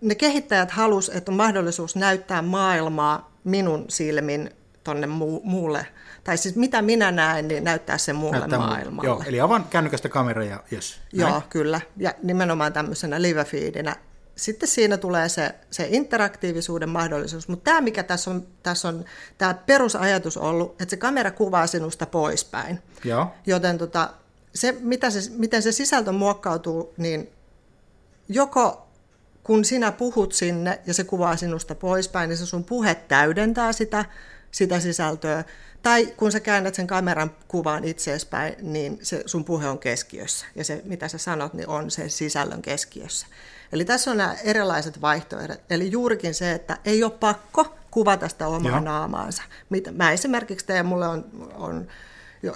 ne 0.00 0.14
kehittäjät 0.14 0.70
halus, 0.70 1.08
että 1.08 1.30
on 1.32 1.36
mahdollisuus 1.36 1.96
näyttää 1.96 2.42
maailmaa 2.42 3.32
minun 3.44 3.84
silmin 3.88 4.50
tonne 4.84 5.06
mu- 5.06 5.40
muulle, 5.44 5.86
tai 6.24 6.36
siis 6.36 6.56
mitä 6.56 6.82
minä 6.82 7.12
näen, 7.12 7.48
niin 7.48 7.64
näyttää 7.64 7.98
se 7.98 8.12
muulle 8.12 8.38
näyttää 8.38 8.58
maailmalle. 8.58 9.08
Joo, 9.08 9.22
eli 9.26 9.40
avaan 9.40 9.64
kännykästä 9.64 10.08
kamera 10.08 10.44
ja 10.44 10.62
yes. 10.72 11.00
Joo, 11.12 11.42
kyllä, 11.50 11.80
ja 11.96 12.14
nimenomaan 12.22 12.72
tämmöisenä 12.72 13.22
live-feedinä 13.22 13.96
sitten 14.42 14.68
siinä 14.68 14.96
tulee 14.96 15.28
se, 15.28 15.54
se 15.70 15.88
interaktiivisuuden 15.90 16.88
mahdollisuus, 16.88 17.48
mutta 17.48 17.64
tämä 17.64 17.80
mikä 17.80 18.02
tässä 18.02 18.30
on, 18.30 18.46
tässä 18.62 18.88
on 18.88 19.04
tämä 19.38 19.54
perusajatus 19.54 20.36
ollut, 20.36 20.70
että 20.70 20.90
se 20.90 20.96
kamera 20.96 21.30
kuvaa 21.30 21.66
sinusta 21.66 22.06
poispäin. 22.06 22.78
Joo. 23.04 23.26
Joten 23.46 23.78
tota, 23.78 24.10
se, 24.54 24.76
mitä 24.80 25.10
se, 25.10 25.20
miten 25.36 25.62
se 25.62 25.72
sisältö 25.72 26.12
muokkautuu, 26.12 26.94
niin 26.96 27.30
joko 28.28 28.88
kun 29.44 29.64
sinä 29.64 29.92
puhut 29.92 30.32
sinne 30.32 30.80
ja 30.86 30.94
se 30.94 31.04
kuvaa 31.04 31.36
sinusta 31.36 31.74
poispäin, 31.74 32.28
niin 32.28 32.38
se 32.38 32.46
sun 32.46 32.64
puhe 32.64 32.94
täydentää 32.94 33.72
sitä, 33.72 34.04
sitä 34.52 34.80
sisältöä. 34.80 35.44
Tai 35.82 36.06
kun 36.06 36.32
sä 36.32 36.40
käännät 36.40 36.74
sen 36.74 36.86
kameran 36.86 37.30
kuvaan 37.48 37.84
itseespäin, 37.84 38.54
niin 38.60 38.98
se 39.02 39.22
sun 39.26 39.44
puhe 39.44 39.68
on 39.68 39.78
keskiössä. 39.78 40.46
Ja 40.54 40.64
se, 40.64 40.82
mitä 40.84 41.08
sä 41.08 41.18
sanot, 41.18 41.54
niin 41.54 41.68
on 41.68 41.90
se 41.90 42.08
sisällön 42.08 42.62
keskiössä. 42.62 43.26
Eli 43.72 43.84
tässä 43.84 44.10
on 44.10 44.16
nämä 44.16 44.36
erilaiset 44.44 45.00
vaihtoehdot. 45.00 45.60
Eli 45.70 45.90
juurikin 45.90 46.34
se, 46.34 46.52
että 46.52 46.78
ei 46.84 47.04
ole 47.04 47.12
pakko 47.12 47.74
kuvata 47.90 48.28
sitä 48.28 48.48
omaa 48.48 48.72
Joo. 48.72 48.80
naamaansa. 48.80 49.42
Mä 49.92 50.12
esimerkiksi 50.12 50.66
teen, 50.66 50.86
mulle 50.86 51.08
on, 51.08 51.24
on 51.54 51.88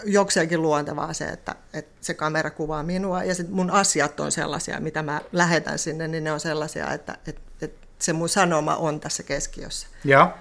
jokseenkin 0.04 0.62
luontevaa 0.62 1.12
se, 1.12 1.24
että, 1.24 1.54
että 1.72 1.96
se 2.00 2.14
kamera 2.14 2.50
kuvaa 2.50 2.82
minua 2.82 3.24
ja 3.24 3.34
sitten 3.34 3.54
mun 3.54 3.70
asiat 3.70 4.20
on 4.20 4.32
sellaisia, 4.32 4.80
mitä 4.80 5.02
mä 5.02 5.20
lähetän 5.32 5.78
sinne, 5.78 6.08
niin 6.08 6.24
ne 6.24 6.32
on 6.32 6.40
sellaisia, 6.40 6.92
että, 6.92 7.18
että, 7.26 7.42
että 7.62 7.86
se 7.98 8.12
mun 8.12 8.28
sanoma 8.28 8.76
on 8.76 9.00
tässä 9.00 9.22
keskiössä. 9.22 9.86
Ja. 10.04 10.38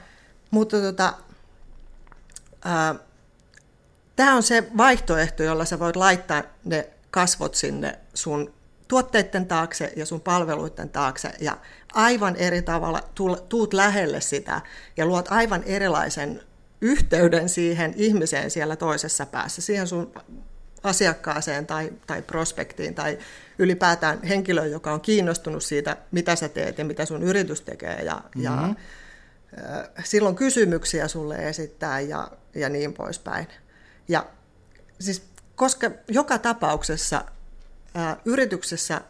Mutta 0.52 0.82
tota, 0.82 1.14
tämä 4.16 4.36
on 4.36 4.44
se 4.44 4.68
vaihtoehto, 4.78 5.44
jolla 5.44 5.66
sä 5.66 5.80
voit 5.80 5.96
laittaa 5.96 6.44
ne 6.66 6.90
kasvot 7.12 7.56
sinne 7.56 8.00
sun 8.14 8.54
tuotteiden 8.88 9.46
taakse 9.46 9.94
ja 9.96 10.06
sun 10.06 10.22
palveluiden 10.22 10.90
taakse 10.90 11.32
ja 11.40 11.58
aivan 11.94 12.36
eri 12.36 12.62
tavalla 12.62 13.00
tuut 13.50 13.74
lähelle 13.74 14.22
sitä 14.22 14.62
ja 14.98 15.06
luot 15.06 15.32
aivan 15.32 15.64
erilaisen 15.64 16.42
yhteyden 16.82 17.50
siihen 17.50 17.94
ihmiseen 17.96 18.52
siellä 18.52 18.76
toisessa 18.76 19.26
päässä, 19.26 19.62
siihen 19.62 19.88
sun 19.88 20.14
asiakkaaseen 20.84 21.68
tai, 21.68 21.94
tai 22.08 22.22
prospektiin 22.22 22.96
tai 22.96 23.18
ylipäätään 23.60 24.24
henkilöön, 24.24 24.72
joka 24.72 24.94
on 24.94 25.02
kiinnostunut 25.02 25.64
siitä, 25.64 25.98
mitä 26.12 26.36
sä 26.36 26.50
teet 26.50 26.78
ja 26.78 26.86
mitä 26.86 27.06
sun 27.06 27.24
yritys 27.24 27.62
tekee 27.62 28.02
ja, 28.04 28.14
mm-hmm. 28.16 28.44
ja 28.44 28.74
silloin 30.04 30.36
kysymyksiä 30.36 31.08
sulle 31.08 31.36
esittää 31.36 32.00
ja, 32.00 32.32
ja 32.56 32.70
niin 32.70 32.94
poispäin. 32.94 33.48
Ja 34.08 34.26
siis, 35.00 35.24
koska 35.56 35.92
joka 36.08 36.38
tapauksessa 36.38 37.26
ää, 37.96 38.18
yrityksessä 38.26 39.02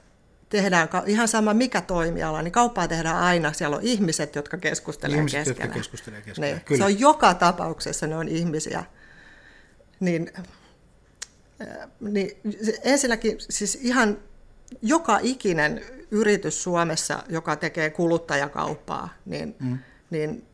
tehdään 0.49 0.89
ihan 1.05 1.27
sama 1.27 1.53
mikä 1.53 1.81
toimiala, 1.81 2.41
niin 2.41 2.51
kauppaa 2.51 2.87
tehdään 2.87 3.17
aina. 3.17 3.53
Siellä 3.53 3.77
on 3.77 3.83
ihmiset, 3.83 4.35
jotka 4.35 4.57
keskustelevat 4.57 5.19
ihmiset, 5.19 5.39
keskenään. 5.39 5.67
Jotka 5.67 5.79
keskustelevat 5.79 6.25
keskenään. 6.25 6.53
Niin. 6.53 6.65
Kyllä. 6.65 6.77
Se 6.77 6.83
on 6.83 6.99
joka 6.99 7.33
tapauksessa, 7.33 8.07
ne 8.07 8.15
on 8.15 8.27
ihmisiä. 8.27 8.83
Niin, 9.99 10.31
niin 11.99 12.31
ensinnäkin 12.83 13.37
siis 13.49 13.75
ihan 13.81 14.17
joka 14.81 15.19
ikinen 15.21 15.81
yritys 16.11 16.63
Suomessa, 16.63 17.23
joka 17.29 17.55
tekee 17.55 17.89
kuluttajakauppaa, 17.89 19.13
niin, 19.25 19.55
mm. 19.59 19.77
niin 20.09 20.45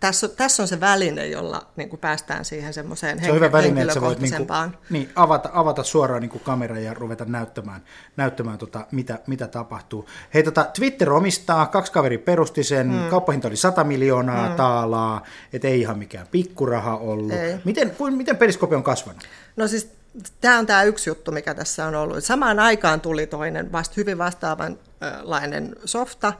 tässä, 0.00 0.28
tässä 0.28 0.62
on 0.62 0.68
se 0.68 0.80
väline, 0.80 1.26
jolla 1.26 1.66
niin 1.76 1.88
kuin 1.88 2.00
päästään 2.00 2.44
siihen 2.44 2.74
semmoiseen 2.74 3.24
se 3.24 3.30
on 3.30 3.36
hyvä 3.36 3.52
väline, 3.52 3.80
että 3.80 3.94
sä 3.94 4.00
voit 4.00 4.18
niin 4.18 4.34
kuin, 4.36 4.48
niin, 4.90 5.10
avata, 5.16 5.50
avata 5.52 5.82
suoraan 5.82 6.22
niin 6.22 6.30
kuin 6.30 6.42
kamera 6.44 6.78
ja 6.78 6.94
ruveta 6.94 7.24
näyttämään, 7.24 7.82
näyttämään 8.16 8.58
tota, 8.58 8.86
mitä, 8.92 9.18
mitä 9.26 9.48
tapahtuu. 9.48 10.08
Hei, 10.34 10.42
tota, 10.42 10.64
Twitter 10.64 11.12
omistaa, 11.12 11.66
kaksi 11.66 11.92
kaveri 11.92 12.18
perusti 12.18 12.64
sen, 12.64 12.92
mm. 12.92 13.08
kauppahinta 13.10 13.48
oli 13.48 13.56
100 13.56 13.84
miljoonaa 13.84 14.48
mm. 14.48 14.54
taalaa, 14.54 15.24
et 15.52 15.64
ei 15.64 15.80
ihan 15.80 15.98
mikään 15.98 16.26
pikkuraha 16.30 16.96
ollut. 16.96 17.32
Ei. 17.32 17.56
Miten, 17.64 17.96
miten 18.16 18.36
periskope 18.36 18.76
on 18.76 18.82
kasvanut? 18.82 19.28
No 19.56 19.68
siis 19.68 19.90
tämä 20.40 20.58
on 20.58 20.66
tämä 20.66 20.82
yksi 20.82 21.10
juttu, 21.10 21.32
mikä 21.32 21.54
tässä 21.54 21.86
on 21.86 21.94
ollut. 21.94 22.24
Samaan 22.24 22.58
aikaan 22.58 23.00
tuli 23.00 23.26
toinen 23.26 23.72
vasta 23.72 23.94
hyvin 23.96 24.18
vastaavanlainen 24.18 25.76
softa 25.84 26.32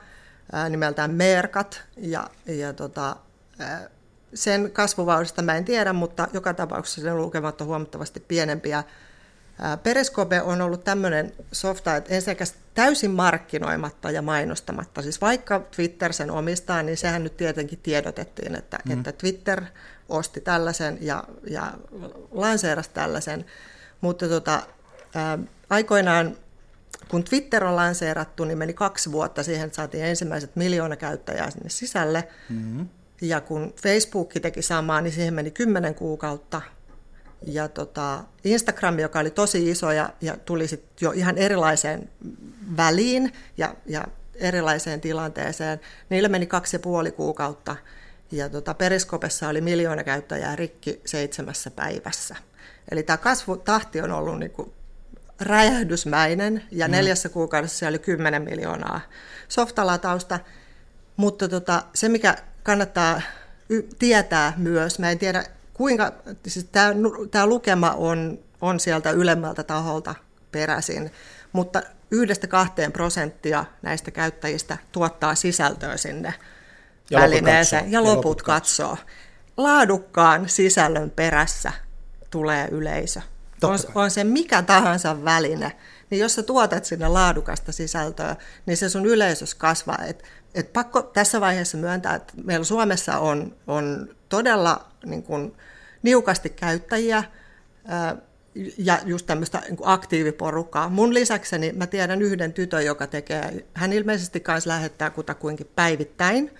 nimeltään 0.71 1.11
Merkat, 1.11 1.83
ja, 1.97 2.31
ja 2.47 2.73
tota, 2.73 3.17
sen 4.35 4.71
kasvuvauhdista 4.71 5.43
mä 5.43 5.57
en 5.57 5.64
tiedä, 5.64 5.93
mutta 5.93 6.29
joka 6.33 6.55
tapauksessa 6.55 7.00
sen 7.00 7.17
lukemat 7.17 7.61
on 7.61 7.67
huomattavasti 7.67 8.21
pienempiä. 8.21 8.85
Periskope 9.83 10.43
on 10.43 10.62
ollut 10.62 10.85
tämmöinen 10.85 11.33
softa, 11.52 11.97
että 11.97 12.14
ensinnäkin 12.14 12.47
täysin 12.75 13.11
markkinoimatta 13.11 14.11
ja 14.11 14.23
mainostamatta. 14.23 15.02
Siis 15.02 15.21
vaikka 15.21 15.61
Twitter 15.76 16.12
sen 16.12 16.31
omistaa, 16.31 16.83
niin 16.83 16.97
sehän 16.97 17.25
nyt 17.25 17.37
tietenkin 17.37 17.79
tiedotettiin, 17.83 18.55
että, 18.55 18.79
mm. 18.85 18.93
että 18.93 19.12
Twitter 19.12 19.62
osti 20.09 20.40
tällaisen 20.40 20.99
ja, 21.00 21.25
ja 21.50 21.73
lanseerasi 22.31 22.90
tällaisen. 22.95 23.45
Mutta 24.00 24.29
tota, 24.29 24.62
ää, 25.14 25.38
aikoinaan, 25.71 26.37
kun 27.09 27.25
Twitter 27.25 27.64
on 27.64 27.76
lanseerattu, 27.76 28.45
niin 28.45 28.59
meni 28.59 28.75
kaksi 28.75 29.12
vuotta 29.12 29.43
siihen, 29.43 29.67
että 29.67 29.76
saatiin 29.76 30.05
ensimmäiset 30.05 30.57
miljoona 30.57 30.97
käyttäjää 30.97 31.50
sinne 31.50 31.69
sisälle. 31.69 32.29
Mm-hmm. 32.49 32.88
Ja 33.21 33.41
kun 33.41 33.75
Facebook 33.83 34.33
teki 34.43 34.62
samaa, 34.62 35.00
niin 35.00 35.12
siihen 35.12 35.35
meni 35.35 35.50
kymmenen 35.50 35.95
kuukautta. 35.95 36.62
Ja 37.47 37.69
tota, 37.69 38.25
Instagram, 38.45 38.99
joka 38.99 39.19
oli 39.19 39.31
tosi 39.31 39.71
iso 39.71 39.93
ja, 39.93 40.11
ja 40.21 40.37
tuli 40.37 40.69
sit 40.69 40.85
jo 41.00 41.11
ihan 41.11 41.39
erilaiseen 41.39 42.11
väliin 42.77 43.33
ja, 43.57 43.75
ja 43.87 44.05
erilaiseen 44.35 45.00
tilanteeseen, 45.00 45.81
niille 46.11 46.29
meni 46.29 46.47
kaksi 46.47 46.77
ja 46.77 46.81
puoli 46.81 47.11
kuukautta. 47.11 47.77
Ja 48.33 48.49
tota, 48.49 48.75
Periskopessa 48.75 49.49
oli 49.49 49.61
miljoona 49.61 50.05
käyttäjää 50.05 50.57
rikki 50.57 51.00
seitsemässä 51.05 51.71
päivässä. 51.71 52.37
Eli 52.91 53.03
tämä 53.03 53.17
kasvutahti 53.17 54.00
on 54.00 54.12
ollut 54.12 54.39
niin 54.39 54.50
kuin 54.50 54.73
räjähdysmäinen 55.41 56.62
ja 56.71 56.89
mm. 56.89 56.93
neljässä 56.93 57.29
kuukaudessa 57.29 57.89
oli 57.89 57.99
10 57.99 58.43
miljoonaa 58.43 59.00
softalatausta. 59.49 60.41
Mutta 61.17 61.49
tota, 61.49 61.83
se, 61.95 62.09
mikä 62.09 62.37
kannattaa 62.62 63.23
tietää 63.99 64.52
myös. 64.57 64.99
Mä 64.99 65.11
en 65.11 65.19
tiedä, 65.19 65.45
kuinka, 65.75 66.12
siis 66.47 66.69
tämä, 66.73 66.93
tämä 67.31 67.47
lukema 67.47 67.90
on, 67.90 68.38
on 68.61 68.81
sieltä 68.81 69.11
ylemmältä 69.11 69.62
taholta 69.62 70.14
peräisin, 70.52 71.11
mutta 71.52 71.83
yhdestä 72.11 72.47
kahteen 72.47 72.93
prosenttia 72.93 73.64
näistä 73.83 74.11
käyttäjistä 74.11 74.79
tuottaa 74.93 75.35
sisältöä 75.35 75.97
sinne 75.97 76.35
ja 77.11 77.21
välineeseen 77.21 77.83
loput 77.83 77.93
ja 77.93 78.00
loput, 78.00 78.12
ja 78.12 78.17
loput 78.17 78.43
katsoo. 78.43 78.97
Laadukkaan 79.57 80.49
sisällön 80.49 81.11
perässä 81.11 81.73
tulee 82.31 82.69
yleisö. 82.71 83.21
On, 83.62 83.79
on 83.95 84.11
se 84.11 84.25
mikä 84.25 84.62
tahansa 84.62 85.25
väline, 85.25 85.73
niin 86.11 86.19
jos 86.19 86.35
sä 86.35 86.43
tuotat 86.43 86.85
sinne 86.85 87.09
laadukasta 87.09 87.73
sisältöä, 87.73 88.37
niin 88.67 88.76
se 88.76 88.88
sun 88.88 89.07
yleisös 89.07 89.55
kasvaa. 89.55 89.99
Et 90.07 90.25
et 90.54 90.73
pakko 90.73 91.02
tässä 91.02 91.40
vaiheessa 91.40 91.78
myöntää, 91.78 92.14
että 92.14 92.33
meillä 92.45 92.64
Suomessa 92.64 93.19
on, 93.19 93.57
on 93.66 94.14
todella 94.28 94.88
niin 95.07 95.23
kuin, 95.23 95.57
niukasti 96.02 96.50
käyttäjiä 96.50 97.25
ää, 97.87 98.16
ja 98.78 98.99
just 99.04 99.26
tämmöistä 99.26 99.62
niin 99.69 99.78
aktiiviporukkaa. 99.83 100.88
Mun 100.88 101.14
lisäkseni 101.14 101.73
mä 101.73 101.87
tiedän 101.87 102.23
yhden 102.23 102.52
tytön, 102.52 102.85
joka 102.85 103.07
tekee, 103.07 103.64
hän 103.75 103.92
ilmeisesti 103.92 104.40
kanssa 104.40 104.71
lähettää 104.71 105.11
kutakuinkin 105.11 105.71
päivittäin, 105.76 106.54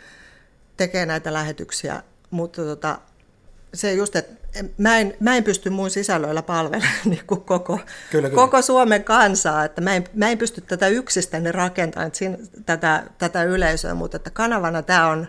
tekee 0.77 1.07
näitä 1.07 1.33
lähetyksiä, 1.33 2.03
mutta 2.31 2.63
tota, 2.63 2.99
se 3.75 3.93
just, 3.93 4.17
että 4.17 4.40
mä 4.79 4.99
en, 4.99 5.17
mä 5.21 5.37
en 5.37 5.45
pysty 5.45 5.71
mun 5.71 5.91
sisällöillä 5.91 6.43
palvelemaan 6.43 6.95
niin 7.11 7.27
kuin 7.27 7.41
koko, 7.41 7.77
kyllä, 7.77 8.29
kyllä. 8.29 8.43
koko 8.43 8.63
Suomen 8.63 9.05
kansaa, 9.05 9.65
että 9.65 9.81
mä 9.81 9.95
en, 9.95 10.05
mä 10.15 10.29
en 10.29 10.39
pysty 10.39 10.61
tätä 10.61 10.89
yksistäni 10.89 11.53
rakentamaan 11.53 12.11
siinä, 12.15 12.39
tätä, 12.67 13.05
tätä 13.19 13.43
yleisöä, 13.45 13.95
mutta 13.95 14.17
että 14.17 14.31
kanavana 14.31 14.83
tämä 14.83 15.09
on, 15.09 15.27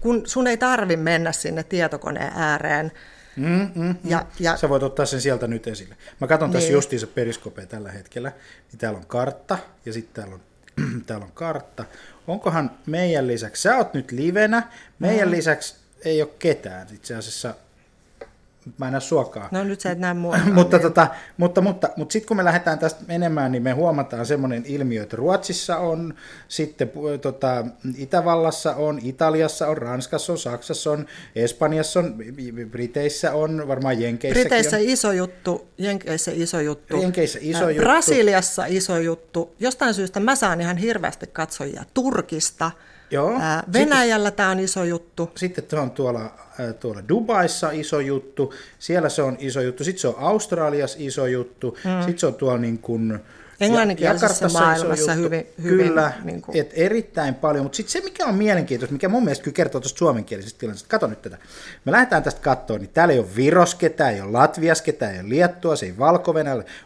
kun 0.00 0.22
sun 0.26 0.46
ei 0.46 0.56
tarvi 0.56 0.96
mennä 0.96 1.32
sinne 1.32 1.62
tietokoneen 1.62 2.32
ääreen, 2.36 2.92
Mm, 3.36 3.70
mm, 3.74 3.82
mm. 3.82 3.94
Ja, 4.04 4.26
ja, 4.40 4.56
Sä 4.56 4.68
voit 4.68 4.82
ottaa 4.82 5.06
sen 5.06 5.20
sieltä 5.20 5.46
nyt 5.46 5.66
esille. 5.66 5.96
Mä 6.20 6.26
katson 6.26 6.50
niin. 6.50 6.54
tässä 6.54 6.72
justiinsa 6.72 7.06
periskopea 7.06 7.66
tällä 7.66 7.90
hetkellä, 7.90 8.32
niin 8.72 8.78
täällä 8.78 8.98
on 8.98 9.06
kartta 9.06 9.58
ja 9.86 9.92
sitten 9.92 10.14
täällä 10.14 10.34
on, 10.34 10.40
täällä 11.06 11.24
on 11.24 11.32
kartta. 11.32 11.84
Onkohan 12.26 12.70
meidän 12.86 13.26
lisäksi, 13.26 13.62
sä 13.62 13.76
oot 13.76 13.94
nyt 13.94 14.12
livenä, 14.12 14.62
meidän 14.98 15.28
mm. 15.28 15.34
lisäksi 15.34 15.74
ei 16.04 16.22
ole 16.22 16.30
ketään. 16.38 16.86
Itse 16.94 17.14
asiassa 17.14 17.54
mä 18.78 18.86
en 18.86 18.92
näe 18.92 19.00
suokaa. 19.00 19.48
No 19.50 19.64
nyt 19.64 19.80
sä 19.80 19.90
et 19.90 19.98
näe 19.98 20.14
mua. 20.14 20.38
mutta, 20.52 20.78
tota, 20.78 21.06
mutta, 21.36 21.60
mutta, 21.60 21.88
mutta 21.96 22.12
sitten 22.12 22.28
kun 22.28 22.36
me 22.36 22.44
lähdetään 22.44 22.78
tästä 22.78 23.04
menemään, 23.08 23.52
niin 23.52 23.62
me 23.62 23.72
huomataan 23.72 24.26
semmoinen 24.26 24.64
ilmiö, 24.66 25.02
että 25.02 25.16
Ruotsissa 25.16 25.76
on, 25.76 26.14
sitten 26.48 26.90
tota, 27.20 27.66
Itävallassa 27.96 28.74
on, 28.74 29.00
Italiassa 29.02 29.68
on, 29.68 29.78
Ranskassa 29.78 30.32
on, 30.32 30.38
Saksassa 30.38 30.90
on, 30.90 31.06
Espanjassa 31.36 32.00
on, 32.00 32.14
Briteissä 32.70 33.34
on, 33.34 33.68
varmaan 33.68 34.00
Jenkeissäkin 34.00 34.48
Briteissä 34.48 34.76
on. 34.76 34.82
iso 34.82 35.12
juttu, 35.12 35.66
Jenkeissä 35.78 36.30
iso 36.34 36.60
juttu. 36.60 37.00
Jenkeissä 37.00 37.38
iso 37.42 37.68
juttu. 37.68 37.82
Brasiliassa 37.82 38.64
iso 38.66 38.98
juttu. 38.98 39.54
Jostain 39.60 39.94
syystä 39.94 40.20
mä 40.20 40.36
saan 40.36 40.60
ihan 40.60 40.76
hirveästi 40.76 41.26
katsojia 41.26 41.84
Turkista– 41.94 42.70
Joo. 43.10 43.40
Venäjällä 43.72 44.30
tämä 44.30 44.50
on 44.50 44.60
iso 44.60 44.84
juttu. 44.84 45.30
Sitten 45.36 45.64
se 45.68 45.76
on 45.76 45.90
tuolla, 45.90 46.34
tuolla 46.80 47.08
Dubaissa 47.08 47.70
iso 47.70 48.00
juttu, 48.00 48.54
siellä 48.78 49.08
se 49.08 49.22
on 49.22 49.36
iso 49.40 49.60
juttu, 49.60 49.84
sitten 49.84 50.00
se 50.00 50.08
on 50.08 50.14
Australiassa 50.18 50.98
iso 51.00 51.26
juttu, 51.26 51.78
mm. 51.84 51.98
sitten 51.98 52.18
se 52.18 52.26
on 52.26 52.34
tuolla 52.34 52.58
niin 52.58 52.78
kuin, 52.78 53.20
englanninkielisessä 53.60 54.48
maailmassa 54.48 55.14
hyvin, 55.14 55.46
hyvin 55.62 55.86
Kyllä, 55.86 56.12
niin 56.24 56.42
kuin... 56.42 56.56
et 56.56 56.70
erittäin 56.74 57.34
paljon, 57.34 57.64
mutta 57.64 57.76
sitten 57.76 57.92
se 57.92 58.00
mikä 58.00 58.26
on 58.26 58.34
mielenkiintoista, 58.34 58.92
mikä 58.92 59.08
mun 59.08 59.24
mielestä 59.24 59.44
kyllä 59.44 59.54
kertoo 59.54 59.80
tuosta 59.80 59.98
suomenkielisestä 59.98 60.58
tilanteesta, 60.58 60.88
kato 60.88 61.06
nyt 61.06 61.22
tätä, 61.22 61.38
me 61.84 61.92
lähdetään 61.92 62.22
tästä 62.22 62.40
katsoa, 62.40 62.78
niin 62.78 62.90
täällä 62.94 63.14
ei 63.14 63.18
ole 63.18 63.36
Viros 63.36 63.74
ketään, 63.74 64.14
ei 64.14 64.20
ole 64.20 64.32
Latvias 64.32 64.82
ketään, 64.82 65.14
ei 65.14 65.20
ole 65.20 65.28
Liettua, 65.28 65.76
se 65.76 65.86
ei 65.86 65.98
valko 65.98 66.34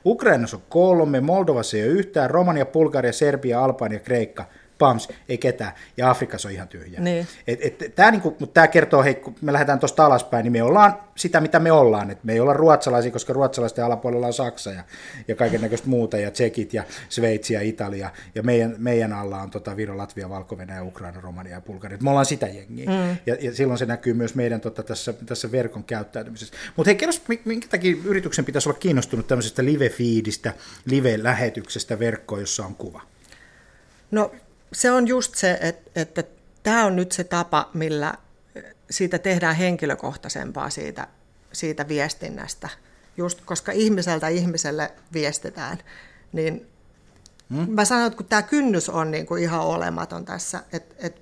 Ukrainassa 0.05 0.57
on 0.57 0.63
kolme, 0.69 1.21
Moldovassa 1.21 1.77
ei 1.77 1.83
ole 1.83 1.93
yhtään, 1.93 2.31
Romania, 2.31 2.67
Bulgaria, 2.67 3.13
Serbia, 3.13 3.65
Albania, 3.65 3.99
Kreikka, 3.99 4.45
pams, 4.79 5.09
ei 5.29 5.39
ketään, 5.39 5.73
ja 5.97 6.11
Afrikassa 6.11 6.49
on 6.49 6.55
ihan 6.55 6.69
tyhjä. 6.69 7.01
Niin. 7.01 7.27
Et, 7.47 7.59
et, 7.63 7.95
tämä 7.95 8.11
niinku, 8.11 8.37
tää 8.55 8.69
kertoo, 8.69 9.03
hei, 9.03 9.15
kun 9.15 9.35
me 9.41 9.53
lähdetään 9.53 9.79
tuosta 9.79 10.07
alaspäin, 10.07 10.45
niin 10.45 10.53
me 10.53 10.63
ollaan 10.63 10.99
sitä, 11.15 11.41
mitä 11.41 11.59
me 11.59 11.73
ollaan. 11.73 12.11
Et 12.11 12.25
me 12.25 12.33
ei 12.33 12.41
olla 12.41 12.53
ruotsalaisia, 12.53 13.13
koska 13.13 13.33
ruotsalaisten 13.33 13.85
alapuolella 13.85 14.27
on 14.27 14.33
Saksa 14.33 14.71
ja, 14.71 14.85
ja 15.29 15.35
kaiken 15.35 15.61
näköistä 15.61 15.89
muuta, 15.89 16.19
ja 16.19 16.31
Tsekit 16.31 16.75
ja 16.75 16.85
Sveitsi 17.09 17.55
ja 17.55 17.61
Italia, 17.61 18.11
ja 18.35 18.43
meidän, 18.43 18.75
meidän 18.79 19.13
alla 19.13 19.43
on 19.43 19.51
tota, 19.51 19.77
Viro, 19.77 19.97
Latvia, 19.97 20.29
valko 20.29 20.57
ja 20.69 20.85
Ukraina, 20.85 21.21
Romania 21.21 21.53
ja 21.53 21.61
Bulgaria. 21.61 21.99
Me 22.01 22.11
ollaan 22.11 22.27
sitä 22.27 22.47
jengiä, 22.47 22.91
mm. 22.91 23.17
ja, 23.27 23.37
ja, 23.41 23.55
silloin 23.55 23.79
se 23.79 23.87
näkyy 23.87 24.15
myös 24.15 24.35
meidän 24.35 24.61
tota, 24.61 24.83
tässä, 24.83 25.13
tässä 25.13 25.53
verkon 25.53 25.85
käyttäytymisessä. 25.85 26.55
Mutta 26.77 26.89
hei, 26.89 26.97
kerro, 26.97 27.13
minkä 27.45 27.69
takia 27.69 27.97
yrityksen 28.05 28.45
pitäisi 28.45 28.69
olla 28.69 28.79
kiinnostunut 28.79 29.27
tämmöisestä 29.27 29.65
live-feedistä, 29.65 30.53
live-lähetyksestä 30.85 31.99
verkkoon, 31.99 32.41
jossa 32.41 32.67
on 32.67 32.75
kuva? 32.75 33.01
No 34.11 34.33
se 34.73 34.91
on 34.91 35.09
just 35.09 35.35
se, 35.35 35.59
että, 35.61 35.91
että 35.95 36.25
tämä 36.63 36.87
on 36.87 36.97
nyt 36.97 37.13
se 37.13 37.25
tapa, 37.25 37.71
millä 37.75 38.15
siitä 38.91 39.19
tehdään 39.19 39.57
henkilökohtaisempaa 39.57 40.71
siitä, 40.71 41.07
siitä 41.53 41.89
viestinnästä. 41.89 42.69
Just 43.17 43.41
koska 43.45 43.73
ihmiseltä 43.73 44.29
ihmiselle 44.29 44.93
viestitään, 45.13 45.79
niin 46.33 46.67
hmm? 47.51 47.71
mä 47.71 47.85
sanon, 47.85 48.07
että 48.07 48.17
kun 48.17 48.27
tämä 48.27 48.43
kynnys 48.43 48.89
on 48.89 49.11
niin 49.11 49.27
kuin 49.27 49.43
ihan 49.43 49.61
olematon 49.61 50.25
tässä, 50.25 50.63
että, 50.73 50.95
että 50.99 51.21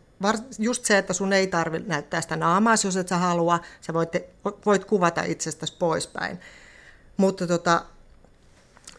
just 0.58 0.84
se, 0.84 0.98
että 0.98 1.12
sun 1.12 1.32
ei 1.32 1.46
tarvitse 1.46 1.88
näyttää 1.88 2.20
sitä 2.20 2.36
naamaa, 2.36 2.74
jos 2.84 2.96
et 2.96 3.08
sä 3.08 3.16
halua, 3.16 3.60
sä 3.80 3.94
voit, 3.94 4.10
voit 4.66 4.84
kuvata 4.84 5.22
itsestäsi 5.22 5.76
poispäin. 5.78 6.40
Mutta 7.16 7.46
tota, 7.46 7.84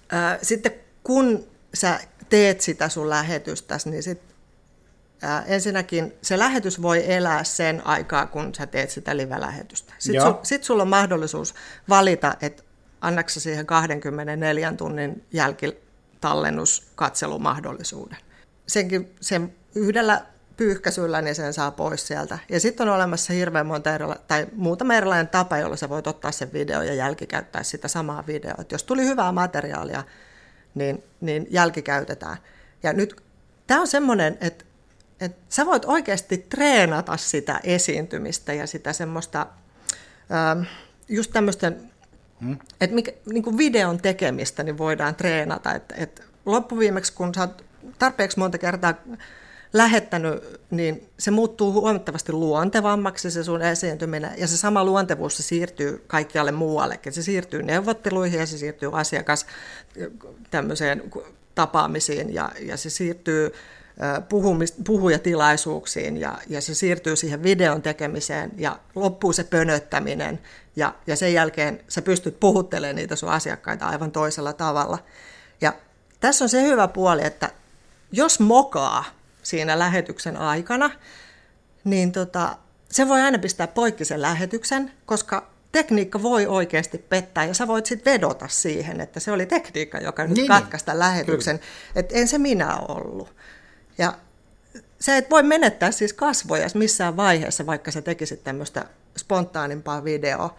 ää, 0.10 0.40
sitten 0.42 0.72
kun 1.04 1.48
sä 1.74 2.00
teet 2.30 2.62
sitä 2.62 2.90
sun 2.90 3.10
lähetystäsi, 3.10 3.90
niin 3.90 4.04
sit 4.04 4.22
ensinnäkin 5.46 6.14
se 6.22 6.40
lähetys 6.40 6.82
voi 6.82 7.14
elää 7.14 7.44
sen 7.44 7.88
aikaa, 7.88 8.26
kun 8.26 8.56
sä 8.56 8.68
teet 8.68 8.90
sitä 8.90 9.18
live-lähetystä. 9.18 9.94
Sitten, 9.98 10.22
su, 10.22 10.36
sit 10.44 10.64
sulla 10.64 10.82
on 10.82 10.90
mahdollisuus 10.90 11.56
valita, 11.90 12.36
että 12.42 12.64
annaks 13.02 13.34
siihen 13.34 13.66
24 13.66 14.74
tunnin 14.74 15.26
jälkitallennuskatselumahdollisuuden. 15.34 18.18
Senkin 18.68 19.16
sen 19.22 19.56
yhdellä 19.76 20.26
pyyhkäisyllä 20.58 21.22
niin 21.22 21.36
sen 21.36 21.54
saa 21.54 21.72
pois 21.72 22.08
sieltä. 22.08 22.40
Ja 22.50 22.60
sitten 22.60 22.90
on 22.90 22.96
olemassa 22.96 23.34
hirveän 23.34 23.66
monta 23.66 23.96
erila- 23.96 24.20
tai 24.28 24.48
muutama 24.56 24.94
erilainen 24.94 25.28
tapa, 25.28 25.58
jolla 25.58 25.76
sä 25.76 25.90
voit 25.90 26.08
ottaa 26.08 26.32
sen 26.32 26.54
video 26.54 26.82
ja 26.82 26.94
jälkikäyttää 26.94 27.64
sitä 27.64 27.88
samaa 27.88 28.24
videoa. 28.28 28.56
Et 28.60 28.72
jos 28.72 28.84
tuli 28.84 29.06
hyvää 29.06 29.32
materiaalia, 29.32 30.04
niin, 30.76 31.04
niin 31.22 31.48
jälkikäytetään. 31.50 32.38
Ja 32.84 32.94
nyt 32.94 33.22
tämä 33.68 33.82
on 33.82 33.88
semmoinen, 33.88 34.38
että 34.42 34.66
et 35.22 35.38
sä 35.50 35.66
voit 35.66 35.86
oikeasti 35.86 36.38
treenata 36.38 37.18
sitä 37.18 37.60
esiintymistä 37.64 38.54
ja 38.54 38.68
sitä 38.68 38.94
semmoista, 38.94 39.48
ähm, 40.32 40.62
just 41.10 41.32
tämmöisten, 41.32 41.92
hmm. 42.42 42.58
että 42.82 42.96
niin 43.26 43.58
videon 43.58 43.98
tekemistä 43.98 44.64
niin 44.64 44.78
voidaan 44.78 45.16
treenata. 45.16 45.76
Et, 45.76 45.94
et 45.98 46.22
loppuviimeksi, 46.46 47.14
kun 47.14 47.34
sä 47.34 47.42
oot 47.42 47.66
tarpeeksi 48.00 48.40
monta 48.40 48.58
kertaa 48.58 48.94
lähettänyt, 49.74 50.44
niin 50.70 51.10
se 51.20 51.32
muuttuu 51.32 51.74
huomattavasti 51.74 52.32
luontevammaksi 52.32 53.32
se 53.32 53.44
sun 53.44 53.62
esiintyminen, 53.62 54.32
ja 54.38 54.48
se 54.48 54.58
sama 54.58 54.84
luontevuus 54.84 55.38
se 55.38 55.44
siirtyy 55.44 56.04
kaikkialle 56.08 56.52
muuallekin. 56.52 57.14
Se 57.14 57.24
siirtyy 57.24 57.64
neuvotteluihin 57.64 58.40
ja 58.40 58.46
se 58.46 58.58
siirtyy 58.58 59.00
asiakas 59.00 59.46
tämmöiseen 60.52 61.12
tapaamisiin 61.56 62.34
ja, 62.34 62.52
ja 62.60 62.78
se 62.78 62.90
siirtyy 62.90 63.52
puhujatilaisuuksiin 64.86 66.18
ja, 66.18 66.38
ja 66.48 66.62
se 66.62 66.76
siirtyy 66.76 67.16
siihen 67.16 67.44
videon 67.44 67.82
tekemiseen 67.82 68.52
ja 68.58 68.80
loppuu 68.96 69.34
se 69.34 69.44
pönöttäminen 69.44 70.40
ja, 70.76 70.96
ja 71.08 71.16
sen 71.16 71.34
jälkeen 71.34 71.80
sä 71.88 72.02
pystyt 72.02 72.40
puhuttelemaan 72.40 72.96
niitä 72.96 73.16
sun 73.16 73.30
asiakkaita 73.30 73.88
aivan 73.88 74.12
toisella 74.12 74.54
tavalla. 74.54 74.98
Ja 75.62 75.74
tässä 76.20 76.46
on 76.46 76.50
se 76.50 76.62
hyvä 76.62 76.88
puoli, 76.88 77.26
että 77.26 77.50
jos 78.12 78.40
mokaa 78.40 79.06
siinä 79.44 79.80
lähetyksen 79.80 80.38
aikana, 80.38 80.92
niin 81.84 82.12
tota, 82.12 82.58
se 82.90 83.08
voi 83.08 83.22
aina 83.22 83.40
pistää 83.40 83.68
poikki 83.68 84.06
sen 84.06 84.22
lähetyksen, 84.22 84.92
koska 85.06 85.50
tekniikka 85.72 86.22
voi 86.22 86.48
oikeasti 86.48 86.98
pettää 86.98 87.46
ja 87.46 87.54
sä 87.54 87.68
voit 87.68 87.86
sitten 87.86 88.14
vedota 88.14 88.48
siihen, 88.48 89.02
että 89.02 89.20
se 89.20 89.32
oli 89.32 89.46
tekniikka, 89.46 89.98
joka 89.98 90.24
nyt 90.24 90.38
niin, 90.38 90.48
katkaista 90.48 90.92
niin. 90.92 91.00
lähetyksen. 91.00 91.60
Että 91.96 92.16
en 92.16 92.28
se 92.28 92.38
minä 92.38 92.78
ollut. 92.78 93.36
Ja 93.98 94.14
se 95.00 95.18
et 95.18 95.30
voi 95.30 95.44
menettää 95.44 95.92
siis 95.92 96.14
kasvoja 96.14 96.68
missään 96.74 97.18
vaiheessa, 97.18 97.66
vaikka 97.66 97.92
sä 97.92 98.02
tekisit 98.02 98.44
tämmöistä 98.44 98.86
spontaanimpaa 99.18 100.04
videoa. 100.04 100.58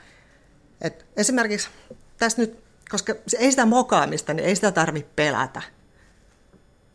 Et 0.80 1.06
esimerkiksi 1.16 1.68
tässä 2.16 2.42
nyt, 2.42 2.60
koska 2.90 3.14
ei 3.38 3.50
sitä 3.50 3.66
mokaamista, 3.66 4.34
niin 4.34 4.46
ei 4.46 4.54
sitä 4.54 4.72
tarvitse 4.72 5.10
pelätä. 5.16 5.62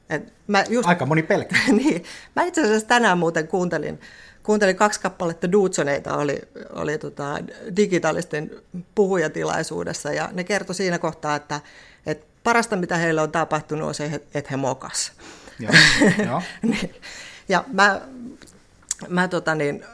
Et 0.10 0.34
mä 0.48 0.64
just, 0.70 0.90
Aika 0.90 1.06
moni 1.06 1.24
pelkää. 1.24 1.62
niin, 1.84 2.04
mä 2.36 2.44
itse 2.44 2.62
asiassa 2.62 2.88
tänään 2.88 3.18
muuten 3.18 3.48
kuuntelin, 3.48 4.02
kuuntelin 4.44 4.76
kaksi 4.76 5.00
kappaletta 5.00 5.52
Dudsoneita, 5.52 6.18
oli, 6.18 6.42
oli 6.70 6.98
tota 6.98 7.38
digitaalisten 7.76 8.52
puhujatilaisuudessa, 8.96 10.14
ja 10.14 10.30
ne 10.34 10.44
kertoi 10.44 10.76
siinä 10.76 11.00
kohtaa, 11.00 11.36
että, 11.36 11.62
että 12.06 12.26
parasta 12.44 12.76
mitä 12.76 12.98
heille 12.98 13.22
on 13.22 13.32
tapahtunut 13.32 13.88
on 13.88 13.94
se, 13.94 14.22
että 14.34 14.52
he 14.52 14.58
mokas. 14.58 15.12
niin. 16.62 16.96
Ja 17.50 17.64
mä, 17.74 18.02
mä 19.08 19.28
tota 19.28 19.56
niin, 19.56 19.86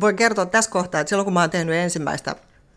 voin 0.00 0.16
kertoa 0.16 0.46
tässä 0.46 0.70
kohtaa, 0.70 1.00
että 1.00 1.08
silloin 1.08 1.24
kun 1.24 1.34
mä 1.34 1.40
oon 1.40 1.50
tehnyt 1.50 1.74
ensimmäistä 1.74 2.36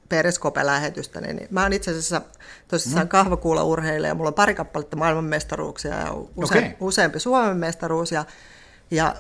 Periskope-lähetystä, 0.10 1.22
niin, 1.22 1.36
niin 1.36 1.48
mä 1.52 1.64
oon 1.64 1.74
itse 1.74 1.92
asiassa 1.92 2.22
tosissaan 2.68 3.06
mm. 3.06 3.10
kahvakuulla 3.10 3.64
urheilija, 3.64 4.16
mulla 4.16 4.28
on 4.28 4.34
pari 4.34 4.56
kappaletta 4.56 4.98
maailmanmestaruuksia 4.98 5.96
ja 5.96 6.14
use, 6.14 6.58
okay. 6.58 6.72
useampi 6.80 7.20
Suomen 7.20 7.58
mestaruus, 7.58 8.12
ja, 8.12 8.26
ja 8.92 9.16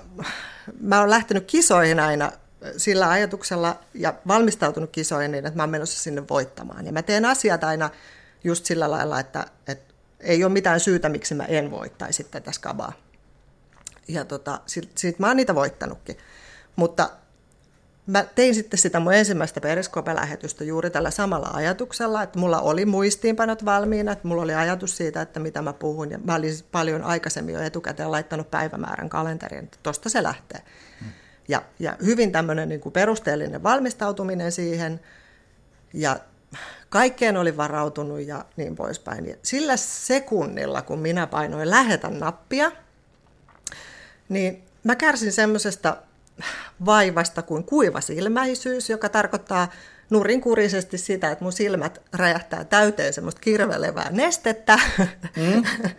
mä 0.82 1.00
oon 1.00 1.10
lähtenyt 1.10 1.44
kisoihin 1.48 2.00
aina 2.00 2.32
sillä 2.78 3.10
ajatuksella 3.10 3.80
ja 3.94 4.14
valmistautunut 4.28 4.90
kisoihin 4.90 5.32
niin, 5.32 5.46
että 5.46 5.58
mä 5.58 5.64
oon 5.64 5.70
menossa 5.70 6.04
sinne 6.04 6.24
voittamaan. 6.30 6.86
Ja 6.86 6.92
mä 6.92 7.02
teen 7.02 7.26
asiat 7.26 7.64
aina 7.64 7.90
just 8.44 8.66
sillä 8.66 8.92
lailla, 8.92 9.20
että, 9.20 9.46
että 9.68 9.91
ei 10.24 10.44
ole 10.44 10.54
mitään 10.54 10.80
syytä, 10.80 11.10
miksi 11.10 11.36
mä 11.36 11.46
en 11.46 11.72
voittaisi 11.72 12.24
tätä 12.24 12.52
skabaa. 12.52 12.94
Ja 14.08 14.26
tota, 14.26 14.60
sit, 14.66 14.98
sit 14.98 15.20
mä 15.20 15.28
oon 15.28 15.38
niitä 15.38 15.56
voittanutkin. 15.56 16.18
Mutta 16.76 17.10
mä 18.08 18.26
tein 18.36 18.56
sitten 18.56 18.80
sitä 18.80 19.00
mun 19.00 19.14
ensimmäistä 19.14 19.62
periskope-lähetystä 19.62 20.64
juuri 20.64 20.90
tällä 20.90 21.12
samalla 21.12 21.50
ajatuksella, 21.54 22.24
että 22.24 22.40
mulla 22.40 22.62
oli 22.62 22.86
muistiinpanot 22.86 23.66
valmiina, 23.66 24.12
että 24.12 24.28
mulla 24.28 24.42
oli 24.42 24.54
ajatus 24.54 24.98
siitä, 24.98 25.22
että 25.22 25.40
mitä 25.40 25.62
mä 25.62 25.74
puhun, 25.74 26.12
ja 26.12 26.18
mä 26.18 26.36
olin 26.36 26.54
paljon 26.72 27.04
aikaisemmin 27.04 27.56
jo 27.56 27.62
etukäteen 27.62 28.12
laittanut 28.12 28.52
päivämäärän 28.52 29.10
kalenteriin, 29.10 29.64
että 29.64 29.78
tosta 29.84 30.10
se 30.10 30.24
lähtee. 30.24 30.62
Ja, 31.48 31.62
ja 31.80 31.98
hyvin 32.06 32.32
tämmöinen 32.32 32.70
niin 32.70 32.82
kuin 32.82 32.94
perusteellinen 32.94 33.64
valmistautuminen 33.64 34.52
siihen, 34.52 35.00
ja 35.94 36.20
kaikkeen 36.90 37.38
oli 37.38 37.58
varautunut 37.58 38.20
ja 38.20 38.46
niin 38.58 38.76
poispäin. 38.76 39.28
Ja 39.28 39.36
sillä 39.44 39.78
sekunnilla, 39.78 40.82
kun 40.82 41.00
minä 41.00 41.28
painoin 41.28 41.70
lähetä 41.70 42.10
nappia, 42.10 42.72
niin 44.30 44.64
mä 44.84 44.96
kärsin 44.96 45.32
semmoisesta 45.32 45.98
vaivasta 46.86 47.42
kuin 47.42 47.64
kuivasilmäisyys, 47.64 48.90
joka 48.90 49.10
tarkoittaa 49.10 49.68
nurinkurisesti 50.10 50.98
sitä, 50.98 51.32
että 51.32 51.44
mun 51.44 51.54
silmät 51.54 52.02
räjähtää 52.14 52.64
täyteen 52.64 53.14
semmoista 53.14 53.42
kirvelevää 53.42 54.10
nestettä 54.12 54.80
mm. 55.36 55.64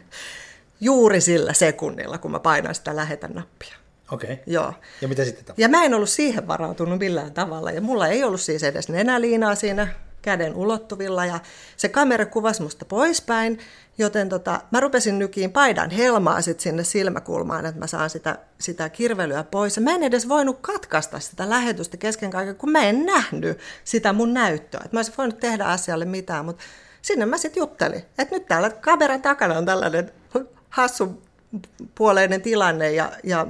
juuri 0.81 1.21
sillä 1.21 1.53
sekunnilla, 1.53 2.19
kun 2.19 2.31
mä 2.31 2.39
painan 2.39 2.75
sitä 2.75 2.97
lähetä 2.97 3.29
nappia. 3.29 3.77
Okei. 4.11 4.33
Okay. 4.33 4.45
Joo. 4.47 4.75
Ja 5.01 5.09
mitä 5.09 5.25
sitten 5.25 5.45
tapahtui? 5.45 5.63
Ja 5.63 5.69
mä 5.69 5.85
en 5.85 5.95
ollut 5.95 6.09
siihen 6.09 6.49
varautunut 6.49 6.99
millään 6.99 7.33
tavalla. 7.33 7.71
Ja 7.71 7.81
mulla 7.81 8.09
ei 8.09 8.25
ollut 8.25 8.41
siis 8.41 8.63
edes 8.63 8.89
nenäliinaa 8.89 9.55
siinä 9.55 9.89
käden 10.23 10.55
ulottuvilla 10.55 11.27
ja 11.27 11.41
se 11.77 11.89
kamera 11.89 12.27
kuvasi 12.27 12.63
musta 12.63 12.85
poispäin, 12.85 13.59
joten 13.99 14.29
tota, 14.29 14.61
mä 14.71 14.81
rupesin 14.81 15.19
nykiin 15.19 15.53
paidan 15.53 15.91
helmaa 15.91 16.43
sit 16.43 16.61
sinne 16.61 16.85
silmäkulmaan, 16.85 17.67
että 17.67 17.79
mä 17.79 17.87
saan 17.87 18.11
sitä, 18.11 18.39
sitä 18.59 18.89
kirvelyä 18.89 19.45
pois. 19.45 19.77
Ja 19.77 19.83
mä 19.83 19.91
en 19.91 20.03
edes 20.03 20.29
voinut 20.29 20.59
katkaista 20.61 21.21
sitä 21.21 21.49
lähetystä 21.49 21.97
kesken 21.97 22.31
kaiken, 22.31 22.57
kun 22.57 22.71
mä 22.71 22.83
en 22.83 23.07
nähnyt 23.07 23.59
sitä 23.85 24.13
mun 24.13 24.35
näyttöä. 24.35 24.81
Et 24.85 24.93
mä 24.93 24.99
olisin 24.99 25.15
voinut 25.19 25.41
tehdä 25.41 25.65
asialle 25.65 26.05
mitään, 26.05 26.45
mutta 26.45 26.63
sinne 27.03 27.27
mä 27.27 27.39
sitten 27.39 27.61
juttelin, 27.61 28.05
että 28.19 28.35
nyt 28.35 28.47
täällä 28.49 28.71
kameran 28.71 29.23
takana 29.23 29.59
on 29.59 29.67
tällainen 29.67 30.11
hassupuoleinen 30.69 32.43
tilanne 32.43 32.93
ja, 32.93 33.13
ja 33.25 33.47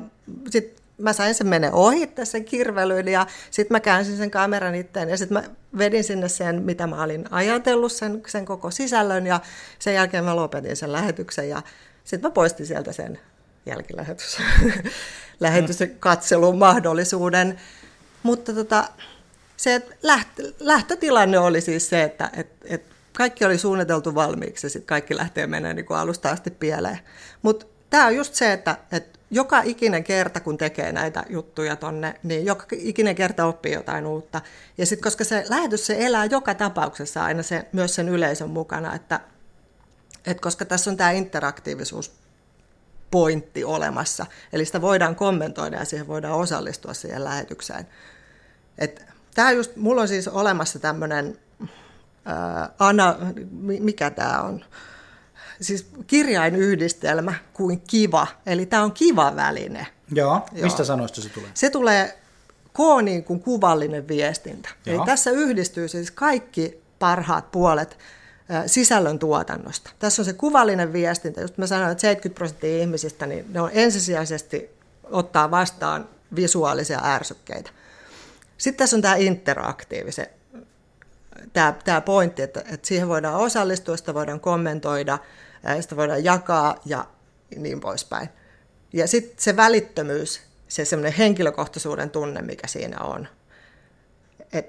sitten 0.51 0.82
mä 1.03 1.13
sain 1.13 1.35
sen 1.35 1.47
mene 1.47 1.71
ohi 1.73 2.13
sen 2.25 2.45
kirvelyn 2.45 3.09
ja 3.09 3.27
sitten 3.51 3.75
mä 3.75 3.81
käänsin 3.81 4.17
sen 4.17 4.31
kameran 4.31 4.75
itteen 4.75 5.09
ja 5.09 5.17
sitten 5.17 5.39
mä 5.39 5.45
vedin 5.79 6.05
sinne 6.05 6.29
sen, 6.29 6.63
mitä 6.63 6.87
mä 6.87 7.03
olin 7.03 7.25
ajatellut, 7.31 7.93
sen, 7.93 8.23
sen 8.27 8.45
koko 8.45 8.71
sisällön 8.71 9.27
ja 9.27 9.41
sen 9.79 9.95
jälkeen 9.95 10.25
mä 10.25 10.37
lopetin 10.37 10.77
sen 10.77 10.93
lähetyksen 10.93 11.49
ja 11.49 11.63
sitten 12.05 12.31
mä 12.31 12.35
poistin 12.35 12.67
sieltä 12.67 12.93
sen 12.93 13.19
jälkilähetys, 13.67 14.39
lähetyksen 15.41 15.89
mm. 15.89 15.97
katselun 16.01 16.59
mahdollisuuden. 16.59 17.61
Mutta 18.23 18.53
tota, 18.53 18.85
se 19.57 19.83
lähtö, 20.03 20.53
lähtötilanne 20.61 21.39
oli 21.39 21.61
siis 21.61 21.89
se, 21.89 22.03
että 22.03 22.31
et, 22.37 22.49
et 22.65 22.83
kaikki 23.13 23.45
oli 23.45 23.59
suunniteltu 23.59 24.15
valmiiksi 24.15 24.67
ja 24.67 24.71
sitten 24.71 24.87
kaikki 24.87 25.17
lähtee 25.17 25.47
menemään 25.47 25.77
niin 25.77 25.87
alusta 25.91 26.31
asti 26.31 26.51
pieleen. 26.51 26.99
Mutta 27.43 27.67
tämä 27.91 28.07
on 28.07 28.17
just 28.17 28.35
se, 28.35 28.53
että, 28.53 28.77
että 28.93 29.19
joka 29.33 29.63
ikinen 29.63 30.05
kerta, 30.05 30.41
kun 30.41 30.59
tekee 30.59 30.93
näitä 30.93 31.25
juttuja 31.29 31.77
tonne, 31.77 32.15
niin 32.23 32.47
joka 32.47 32.67
ikinen 32.73 33.15
kerta 33.15 33.47
oppii 33.47 33.73
jotain 33.73 34.07
uutta. 34.07 34.41
Ja 34.79 34.87
sitten 34.87 35.03
koska 35.03 35.25
se 35.25 35.45
lähetys 35.49 35.87
se 35.87 35.97
elää 35.99 36.25
joka 36.25 36.55
tapauksessa 36.55 37.25
aina 37.25 37.43
se, 37.43 37.69
myös 37.73 37.95
sen 37.95 38.09
yleisön 38.09 38.51
mukana, 38.51 38.95
että, 38.95 39.21
että 40.27 40.41
koska 40.41 40.65
tässä 40.65 40.91
on 40.91 40.97
tämä 40.97 41.11
interaktiivisuus 41.11 42.13
pointti 43.11 43.65
olemassa, 43.65 44.27
eli 44.53 44.65
sitä 44.65 44.81
voidaan 44.81 45.17
kommentoida 45.17 45.77
ja 45.77 45.85
siihen 45.85 46.07
voidaan 46.07 46.39
osallistua 46.39 46.95
siihen 46.95 47.25
lähetykseen. 47.25 47.87
Et 48.79 49.07
tämä 49.35 49.51
just, 49.51 49.77
mulla 49.77 50.01
on 50.03 50.09
siis 50.09 50.29
olemassa 50.29 50.79
tämmöinen, 50.79 51.39
mikä 53.81 54.11
tämä 54.11 54.43
on, 54.43 54.65
siis 55.63 55.87
kirjainyhdistelmä 56.07 57.35
kuin 57.53 57.81
kiva, 57.81 58.27
eli 58.47 58.67
tämä 58.67 58.83
on 58.83 58.93
kiva 58.93 59.37
väline. 59.37 59.87
Joo, 60.15 60.41
Joo. 60.53 60.65
mistä 60.65 60.85
sanoista 60.85 61.21
se 61.21 61.29
tulee? 61.29 61.51
Se 61.55 61.71
tulee 61.71 62.19
kooniin 62.73 63.25
kuin 63.25 63.41
kuvallinen 63.41 64.09
viestintä. 64.09 64.69
Joo. 64.87 64.97
Eli 64.97 65.07
tässä 65.07 65.31
yhdistyy 65.31 65.89
siis 65.89 66.11
kaikki 66.11 66.83
parhaat 66.99 67.51
puolet 67.51 67.99
sisällön 68.67 69.19
tuotannosta. 69.19 69.91
Tässä 69.99 70.23
on 70.23 70.27
se 70.27 70.33
kuvallinen 70.33 70.93
viestintä, 70.93 71.41
just 71.41 71.59
mä 71.59 71.67
sanoin, 71.67 71.93
että 71.93 72.01
70 72.01 72.39
prosenttia 72.39 72.79
ihmisistä, 72.79 73.27
niin 73.27 73.45
ne 73.53 73.61
on 73.61 73.71
ensisijaisesti 73.73 74.71
ottaa 75.05 75.51
vastaan 75.51 76.09
visuaalisia 76.37 77.01
ärsykkeitä. 77.05 77.71
Sitten 78.59 78.79
tässä 78.79 78.97
on 78.97 79.03
tämä 79.03 79.15
interaktiivisen 79.15 80.27
tämä, 81.53 81.75
tämä 81.85 82.01
pointti, 82.01 82.43
että, 82.43 82.61
että 82.61 82.89
siihen 82.89 83.09
voidaan 83.09 83.35
osallistua, 83.35 83.97
sitä 83.97 84.15
voidaan 84.15 84.41
kommentoida, 84.41 85.19
sitä 85.81 85.97
voidaan 85.97 86.25
jakaa 86.25 86.81
ja 86.85 87.07
niin 87.57 87.81
poispäin. 87.81 88.29
Ja 88.93 89.07
sitten 89.09 89.35
se 89.39 89.57
välittömyys, 89.57 90.41
se 90.69 90.85
semmoinen 90.85 91.13
henkilökohtaisuuden 91.13 92.11
tunne, 92.11 92.43
mikä 92.43 92.67
siinä 92.67 93.01
on. 93.01 93.29
Et 94.53 94.67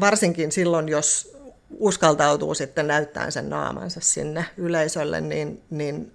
varsinkin 0.00 0.52
silloin, 0.52 0.88
jos 0.88 1.36
uskaltautuu 1.78 2.54
sitten 2.54 2.86
näyttää 2.86 3.30
sen 3.30 3.50
naamansa 3.50 4.00
sinne 4.00 4.44
yleisölle, 4.56 5.20
niin, 5.20 5.62
niin 5.70 6.12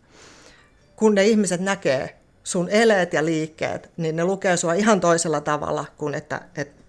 kun 0.96 1.16
ne 1.16 1.26
ihmiset 1.26 1.62
näkee 1.62 2.18
sun 2.44 2.70
eleet 2.70 3.14
ja 3.14 3.26
liikkeet, 3.26 3.90
niin 3.98 4.16
ne 4.16 4.26
lukee 4.26 4.58
sua 4.58 4.74
ihan 4.74 5.00
toisella 5.00 5.42
tavalla 5.42 5.86
kuin 5.98 6.14
että, 6.14 6.42
että 6.56 6.84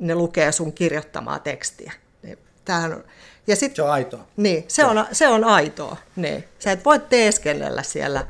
ne 0.00 0.14
lukee 0.14 0.52
sun 0.52 0.72
kirjoittamaa 0.72 1.38
tekstiä. 1.38 1.92
Niin 2.22 2.38
tämähän 2.64 3.04
ja 3.46 3.56
sit, 3.56 3.76
se 3.76 3.82
on 3.82 3.90
aitoa. 3.90 4.26
Niin, 4.36 4.64
se 4.68 4.84
on, 4.84 5.06
se 5.12 5.28
on 5.28 5.44
aitoa. 5.44 5.96
Niin. 6.16 6.44
Sä 6.58 6.72
et 6.72 6.84
voi 6.84 6.98
teeskennellä 6.98 7.82
siellä. 7.82 8.26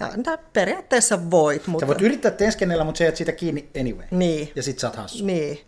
Ja, 0.00 0.38
periaatteessa 0.52 1.30
voit. 1.30 1.66
Mutta... 1.66 1.82
Sä 1.82 1.88
voit 1.88 2.02
yrittää 2.02 2.30
teeskennellä, 2.30 2.84
mutta 2.84 2.98
se 2.98 3.06
et 3.06 3.16
siitä 3.16 3.32
kiinni 3.32 3.68
anyway. 3.80 4.06
Niin. 4.10 4.52
Ja 4.54 4.62
sit 4.62 4.78
sä 4.78 4.86
oot 4.86 4.96
hassu. 4.96 5.26
Niin. 5.26 5.60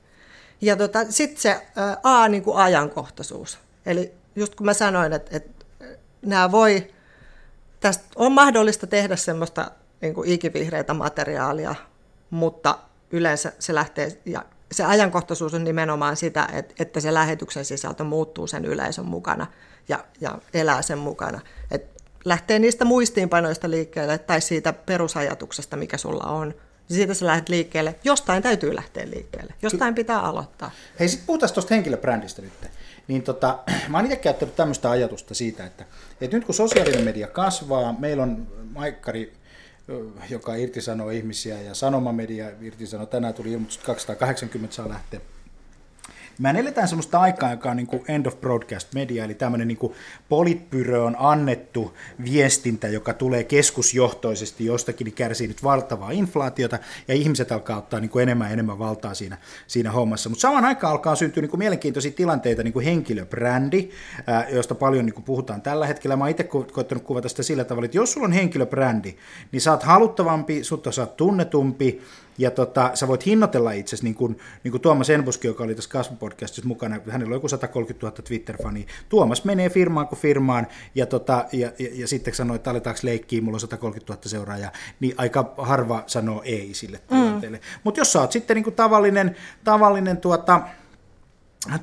Ja 0.60 0.76
tota, 0.76 1.04
sitten 1.08 1.40
se 1.40 1.50
ä, 1.50 1.96
A, 2.02 2.28
niin 2.28 2.42
kuin 2.42 2.56
ajankohtaisuus. 2.56 3.58
Eli 3.86 4.14
just 4.36 4.54
kun 4.54 4.66
mä 4.66 4.74
sanoin, 4.74 5.12
että, 5.12 5.36
että 5.36 5.64
nämä 6.22 6.50
voi, 6.50 6.94
tästä 7.80 8.04
on 8.16 8.32
mahdollista 8.32 8.86
tehdä 8.86 9.16
semmoista 9.16 9.70
niin 10.00 10.14
kuin 10.14 10.28
ikivihreitä 10.28 10.94
materiaalia, 10.94 11.74
mutta 12.30 12.78
yleensä 13.10 13.52
se 13.58 13.74
lähtee, 13.74 14.18
ja 14.24 14.44
se 14.72 14.84
ajankohtaisuus 14.84 15.54
on 15.54 15.64
nimenomaan 15.64 16.16
sitä, 16.16 16.48
että, 16.52 16.74
että 16.78 17.00
se 17.00 17.14
lähetyksen 17.14 17.64
sisältö 17.64 18.04
muuttuu 18.04 18.46
sen 18.46 18.64
yleisön 18.64 19.06
mukana 19.06 19.46
ja, 19.88 20.04
ja 20.20 20.38
elää 20.54 20.82
sen 20.82 20.98
mukana. 20.98 21.40
Et 21.70 22.02
lähtee 22.24 22.58
niistä 22.58 22.84
muistiinpanoista 22.84 23.70
liikkeelle 23.70 24.18
tai 24.18 24.40
siitä 24.40 24.72
perusajatuksesta, 24.72 25.76
mikä 25.76 25.96
sulla 25.96 26.24
on, 26.24 26.54
siitä 26.90 27.14
sä 27.14 27.26
lähdet 27.26 27.48
liikkeelle. 27.48 27.94
Jostain 28.04 28.42
täytyy 28.42 28.74
lähteä 28.74 29.10
liikkeelle. 29.10 29.54
Jostain 29.62 29.94
pitää 29.94 30.20
aloittaa. 30.20 30.70
Hei, 31.00 31.08
sitten 31.08 31.26
puhutaan 31.26 31.52
tuosta 31.52 31.74
henkilöbrändistä 31.74 32.42
nyt. 32.42 32.52
Niin 33.08 33.22
tota, 33.22 33.58
mä 33.88 33.98
oon 33.98 34.04
itse 34.04 34.16
käyttänyt 34.16 34.56
tämmöistä 34.56 34.90
ajatusta 34.90 35.34
siitä, 35.34 35.66
että, 35.66 35.84
että 36.20 36.36
nyt 36.36 36.46
kun 36.46 36.54
sosiaalinen 36.54 37.04
media 37.04 37.26
kasvaa, 37.26 37.92
meillä 37.98 38.22
on 38.22 38.46
Maikkari, 38.74 39.32
joka 40.30 40.54
irtisanoo 40.54 41.10
ihmisiä 41.10 41.60
ja 41.62 41.74
sanomamedia 41.74 42.50
irtisanoo, 42.60 43.06
tänään 43.06 43.34
tuli 43.34 43.52
ilmoitus, 43.52 43.76
että 43.76 43.86
280 43.86 44.74
saa 44.74 44.88
lähteä 44.88 45.20
Mä 46.40 46.50
eletään 46.50 46.88
sellaista 46.88 47.20
aikaa, 47.20 47.50
joka 47.50 47.70
on 47.70 47.76
niin 47.76 47.86
kuin 47.86 48.02
end 48.08 48.26
of 48.26 48.40
broadcast 48.40 48.94
media, 48.94 49.24
eli 49.24 49.34
tämmöinen 49.34 49.68
niin 49.68 49.78
kuin 49.78 49.94
on 51.04 51.16
annettu 51.18 51.96
viestintä, 52.24 52.88
joka 52.88 53.14
tulee 53.14 53.44
keskusjohtoisesti 53.44 54.64
jostakin, 54.64 55.04
niin 55.04 55.14
kärsii 55.14 55.48
nyt 55.48 55.62
valtavaa 55.64 56.10
inflaatiota, 56.10 56.78
ja 57.08 57.14
ihmiset 57.14 57.52
alkaa 57.52 57.78
ottaa 57.78 58.00
niin 58.00 58.10
kuin 58.10 58.22
enemmän 58.22 58.48
ja 58.48 58.52
enemmän 58.52 58.78
valtaa 58.78 59.14
siinä, 59.14 59.38
siinä 59.66 59.90
hommassa. 59.90 60.28
Mutta 60.28 60.40
samaan 60.40 60.64
aikaan 60.64 60.90
alkaa 60.90 61.16
syntyä 61.16 61.40
niin 61.40 61.50
kuin 61.50 61.58
mielenkiintoisia 61.58 62.12
tilanteita, 62.12 62.62
niin 62.62 62.72
kuin 62.72 62.84
henkilöbrändi, 62.84 63.90
josta 64.52 64.74
paljon 64.74 65.06
niin 65.06 65.14
kuin 65.14 65.24
puhutaan 65.24 65.62
tällä 65.62 65.86
hetkellä. 65.86 66.16
Mä 66.16 66.24
oon 66.24 66.30
itse 66.30 66.44
koettanut 66.44 67.04
kuvata 67.04 67.28
sitä 67.28 67.42
sillä 67.42 67.64
tavalla, 67.64 67.84
että 67.84 67.96
jos 67.96 68.12
sulla 68.12 68.26
on 68.26 68.32
henkilöbrändi, 68.32 69.16
niin 69.52 69.60
sä 69.60 69.70
oot 69.70 69.82
haluttavampi, 69.82 70.64
sutta 70.64 70.92
sä 70.92 71.02
oot 71.02 71.16
tunnetumpi, 71.16 72.02
ja 72.38 72.50
tota, 72.50 72.90
sä 72.94 73.08
voit 73.08 73.26
hinnoitella 73.26 73.72
itsesi, 73.72 74.04
niin 74.04 74.14
kuin, 74.14 74.38
niin 74.64 74.72
kuin 74.72 74.80
Tuomas 74.80 75.10
Enbuski, 75.10 75.46
joka 75.46 75.64
oli 75.64 75.74
tässä 75.74 75.90
kasvupodcastissa 75.90 76.68
mukana, 76.68 77.00
hänellä 77.10 77.32
on 77.32 77.36
joku 77.36 77.48
130 77.48 78.06
000 78.06 78.16
Twitter-fania. 78.22 78.86
Tuomas 79.08 79.44
menee 79.44 79.70
firmaan 79.70 80.08
kuin 80.08 80.18
firmaan, 80.18 80.66
ja, 80.94 81.06
tota, 81.06 81.44
ja, 81.52 81.72
ja, 81.78 81.88
ja 81.92 82.08
sitten 82.08 82.34
sanoi, 82.34 82.56
että 82.56 82.70
aletaanko 82.70 83.00
leikkiä, 83.02 83.42
mulla 83.42 83.56
on 83.56 83.60
130 83.60 84.12
000 84.12 84.22
seuraajaa, 84.26 84.72
niin 85.00 85.14
aika 85.16 85.54
harva 85.58 86.04
sanoo 86.06 86.42
ei 86.44 86.74
sille 86.74 87.00
tilanteelle. 87.08 87.56
Mm. 87.56 87.80
Mutta 87.84 88.00
jos 88.00 88.12
sä 88.12 88.20
oot 88.20 88.32
sitten 88.32 88.54
niin 88.54 88.64
kuin 88.64 88.76
tavallinen, 88.76 89.36
tavallinen 89.64 90.16
tuota, 90.16 90.62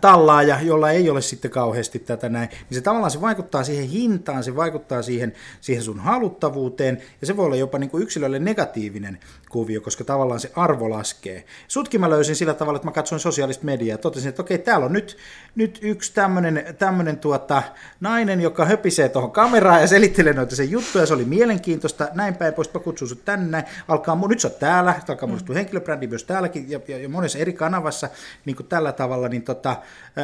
tallaaja, 0.01 0.61
jolla 0.61 0.91
ei 0.91 1.09
ole 1.09 1.21
sitten 1.21 1.51
kauheasti 1.51 1.99
tätä 1.99 2.29
näin, 2.29 2.49
niin 2.49 2.75
se 2.75 2.81
tavallaan 2.81 3.11
se 3.11 3.21
vaikuttaa 3.21 3.63
siihen 3.63 3.87
hintaan, 3.87 4.43
se 4.43 4.55
vaikuttaa 4.55 5.01
siihen, 5.01 5.33
siihen 5.61 5.83
sun 5.83 5.99
haluttavuuteen, 5.99 7.01
ja 7.21 7.27
se 7.27 7.37
voi 7.37 7.45
olla 7.45 7.55
jopa 7.55 7.79
niin 7.79 7.89
kuin 7.89 8.03
yksilölle 8.03 8.39
negatiivinen 8.39 9.19
kuvio, 9.49 9.81
koska 9.81 10.03
tavallaan 10.03 10.39
se 10.39 10.51
arvo 10.55 10.89
laskee. 10.89 11.43
Sutkin 11.67 12.01
mä 12.01 12.09
löysin 12.09 12.35
sillä 12.35 12.53
tavalla, 12.53 12.77
että 12.77 12.87
mä 12.87 12.91
katsoin 12.91 13.19
sosiaalista 13.19 13.65
mediaa 13.65 13.93
ja 13.93 13.97
totesin, 13.97 14.29
että 14.29 14.41
okei, 14.41 14.57
täällä 14.57 14.85
on 14.85 14.93
nyt, 14.93 15.17
nyt 15.55 15.79
yksi 15.81 16.13
tämmöinen, 16.13 16.75
tämmöinen 16.79 17.17
tuota, 17.17 17.63
nainen, 17.99 18.41
joka 18.41 18.65
höpisee 18.65 19.09
tuohon 19.09 19.31
kameraan 19.31 19.81
ja 19.81 19.87
selittelee 19.87 20.33
noita 20.33 20.55
sen 20.55 20.71
juttuja, 20.71 21.05
se 21.05 21.13
oli 21.13 21.25
mielenkiintoista, 21.25 22.07
näin 22.13 22.35
päin 22.35 22.53
pois, 22.53 22.73
mä 22.73 22.79
kutsun 22.79 23.07
sut 23.07 23.25
tänne, 23.25 23.47
näin. 23.47 23.63
alkaa, 23.87 24.17
nyt 24.27 24.39
sä 24.39 24.47
oot 24.47 24.59
täällä, 24.59 24.95
alkaa 25.09 25.27
muodostua 25.27 25.53
mm. 25.53 25.57
henkilöbrändi 25.57 26.07
myös 26.07 26.23
täälläkin 26.23 26.69
ja, 26.69 26.79
ja, 26.87 26.97
ja 26.97 27.09
monessa 27.09 27.39
eri 27.39 27.53
kanavassa, 27.53 28.09
niin 28.45 28.55
kuin 28.55 28.67
tällä 28.67 28.91
tavalla, 28.91 29.29
niin 29.29 29.43
tota, 29.43 29.75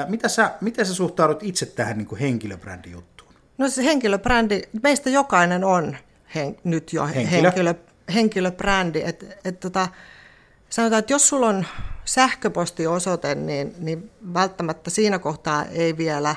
mitä 0.07 0.27
sä, 0.27 0.51
miten 0.61 0.85
sä 0.85 0.93
suhtaudut 0.93 1.43
itse 1.43 1.65
tähän 1.65 1.97
niin 1.97 2.07
kuin 2.07 2.19
henkilöbrändijuttuun? 2.19 3.33
No 3.57 3.69
se 3.69 3.83
henkilöbrändi, 3.83 4.61
meistä 4.83 5.09
jokainen 5.09 5.63
on 5.63 5.97
hen, 6.35 6.55
nyt 6.63 6.93
jo 6.93 7.05
henkilö, 7.05 7.41
henkilö 7.41 7.73
henkilöbrändi. 8.13 9.01
Et, 9.05 9.25
et 9.45 9.59
tota, 9.59 9.87
sanotaan, 10.69 10.99
että 10.99 11.13
jos 11.13 11.29
sulla 11.29 11.47
on 11.47 11.65
sähköpostiosoite, 12.05 13.35
niin, 13.35 13.75
niin 13.77 14.11
välttämättä 14.33 14.89
siinä 14.89 15.19
kohtaa 15.19 15.65
ei 15.65 15.97
vielä, 15.97 16.35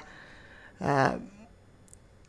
ää, 0.80 1.18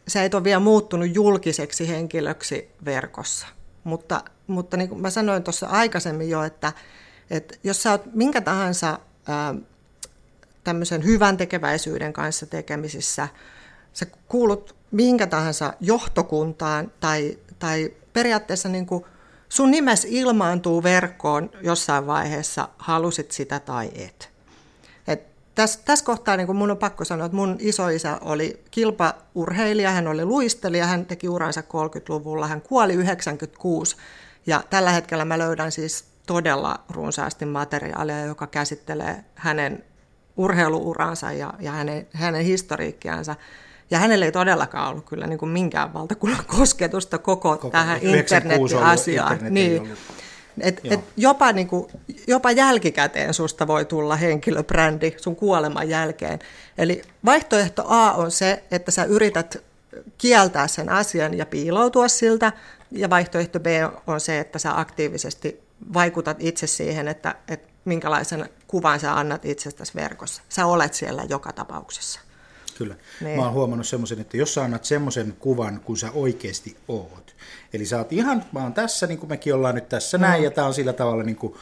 sä 0.08 0.24
et 0.24 0.34
ole 0.34 0.44
vielä 0.44 0.60
muuttunut 0.60 1.16
julkiseksi 1.16 1.88
henkilöksi 1.88 2.72
verkossa. 2.86 3.48
Mutta, 3.84 4.24
mutta 4.48 4.78
niin 4.78 4.90
kuin 4.90 5.02
mä 5.02 5.10
sanoin 5.10 5.44
tuossa 5.44 5.68
aikaisemmin 5.68 6.30
jo, 6.30 6.44
että, 6.44 6.74
että 7.30 7.56
jos 7.64 7.84
sä 7.84 7.92
oot 7.92 8.06
minkä 8.14 8.42
tahansa 8.42 9.00
ää, 9.28 9.56
tämmöisen 10.64 11.04
hyvän 11.04 11.38
tekeväisyyden 11.38 12.14
kanssa 12.14 12.46
tekemisissä, 12.46 13.28
sä 13.94 14.06
kuulut 14.28 14.76
minkä 14.92 15.28
tahansa 15.28 15.74
johtokuntaan 15.80 16.92
tai, 17.00 17.38
tai 17.60 17.94
periaatteessa 18.14 18.70
niin 18.70 18.86
kuin 18.86 19.06
sun 19.50 19.72
nimes 19.72 20.08
ilmaantuu 20.10 20.84
verkkoon 20.84 21.50
jossain 21.62 22.08
vaiheessa, 22.08 22.70
halusit 22.78 23.32
sitä 23.32 23.60
tai 23.60 23.92
et. 23.96 24.30
Et 25.08 25.22
tässä, 25.56 25.80
tässä 25.86 26.06
kohtaa 26.06 26.38
niin 26.38 26.56
mun 26.56 26.72
on 26.72 26.78
pakko 26.78 27.06
sanoa, 27.06 27.26
että 27.26 27.36
mun 27.36 27.56
isoisä 27.60 28.18
oli 28.22 28.64
kilpaurheilija, 28.72 29.92
hän 29.92 30.08
oli 30.08 30.26
luistelija, 30.26 30.88
hän 30.88 31.06
teki 31.06 31.30
uransa 31.30 31.62
30-luvulla, 31.62 32.48
hän 32.48 32.62
kuoli 32.62 32.94
96 32.94 33.96
ja 34.48 34.64
tällä 34.70 34.92
hetkellä 34.92 35.26
mä 35.26 35.38
löydän 35.38 35.72
siis 35.72 36.06
todella 36.28 36.80
runsaasti 36.90 37.46
materiaalia, 37.46 38.26
joka 38.26 38.48
käsittelee 38.48 39.24
hänen 39.36 39.84
urheiluuransa 40.38 41.32
ja, 41.32 41.54
ja 41.60 41.72
hänen, 41.72 42.08
hänen 42.14 42.46
historiikkiansa. 42.46 43.36
Ja 43.92 44.00
hänellä 44.00 44.26
ei 44.26 44.32
todellakaan 44.32 44.90
ollut 44.90 45.06
kyllä 45.06 45.28
niin 45.28 45.40
kuin 45.40 45.50
minkään 45.50 45.94
valtakunnan 45.94 46.46
kosketusta 46.58 47.18
koko, 47.18 47.52
koko 47.52 47.70
tähän 47.70 48.00
internet-asiaan. 48.02 49.34
Internet 49.34 49.54
niin. 49.54 49.98
Et, 50.60 50.82
et 50.84 51.00
jopa, 51.18 51.52
niin 51.52 51.68
kuin, 51.68 51.92
jopa 52.28 52.52
jälkikäteen 52.52 53.34
susta 53.34 53.68
voi 53.68 53.86
tulla 53.86 54.16
henkilöbrändi 54.16 55.14
sun 55.18 55.36
kuoleman 55.36 55.90
jälkeen. 55.90 56.40
Eli 56.78 57.02
vaihtoehto 57.26 57.84
A 57.88 58.12
on 58.12 58.32
se, 58.32 58.64
että 58.72 58.92
sä 58.92 59.04
yrität 59.04 59.64
kieltää 60.18 60.68
sen 60.68 60.90
asian 60.90 61.38
ja 61.38 61.46
piiloutua 61.46 62.08
siltä, 62.08 62.52
ja 62.92 63.10
vaihtoehto 63.10 63.60
B 63.60 63.66
on 64.08 64.20
se, 64.20 64.40
että 64.40 64.60
sä 64.60 64.80
aktiivisesti 64.80 65.62
vaikutat 65.94 66.38
itse 66.40 66.68
siihen, 66.68 67.08
että, 67.08 67.36
että 67.48 67.68
minkälaisen 67.86 68.50
kuvan 68.68 69.00
sä 69.00 69.18
annat 69.18 69.46
itsestäsi 69.46 69.96
verkossa. 69.96 70.42
Sä 70.50 70.66
olet 70.66 70.94
siellä 70.94 71.24
joka 71.30 71.54
tapauksessa. 71.54 72.20
Kyllä. 72.78 72.96
Niin. 73.22 73.40
Mä 73.40 73.46
oon 73.46 73.54
huomannut 73.54 73.88
semmoisen, 73.88 74.22
että 74.22 74.38
jos 74.38 74.54
sä 74.54 74.64
annat 74.64 74.86
semmoisen 74.86 75.36
kuvan, 75.40 75.80
kun 75.80 75.98
sä 75.98 76.12
oikeasti 76.12 76.78
oot. 76.88 77.36
Eli 77.74 77.86
sä 77.86 77.98
oot 77.98 78.14
ihan, 78.14 78.46
mä 78.52 78.64
oon 78.64 78.74
tässä, 78.74 79.08
niin 79.08 79.20
kuin 79.20 79.30
mekin 79.30 79.54
ollaan 79.54 79.76
nyt 79.76 79.90
tässä 79.90 80.18
no. 80.18 80.28
näin, 80.28 80.44
ja 80.44 80.52
tää 80.52 80.66
on 80.66 80.74
sillä 80.74 80.94
tavalla 80.94 81.24
niin 81.24 81.36
kuin, 81.36 81.56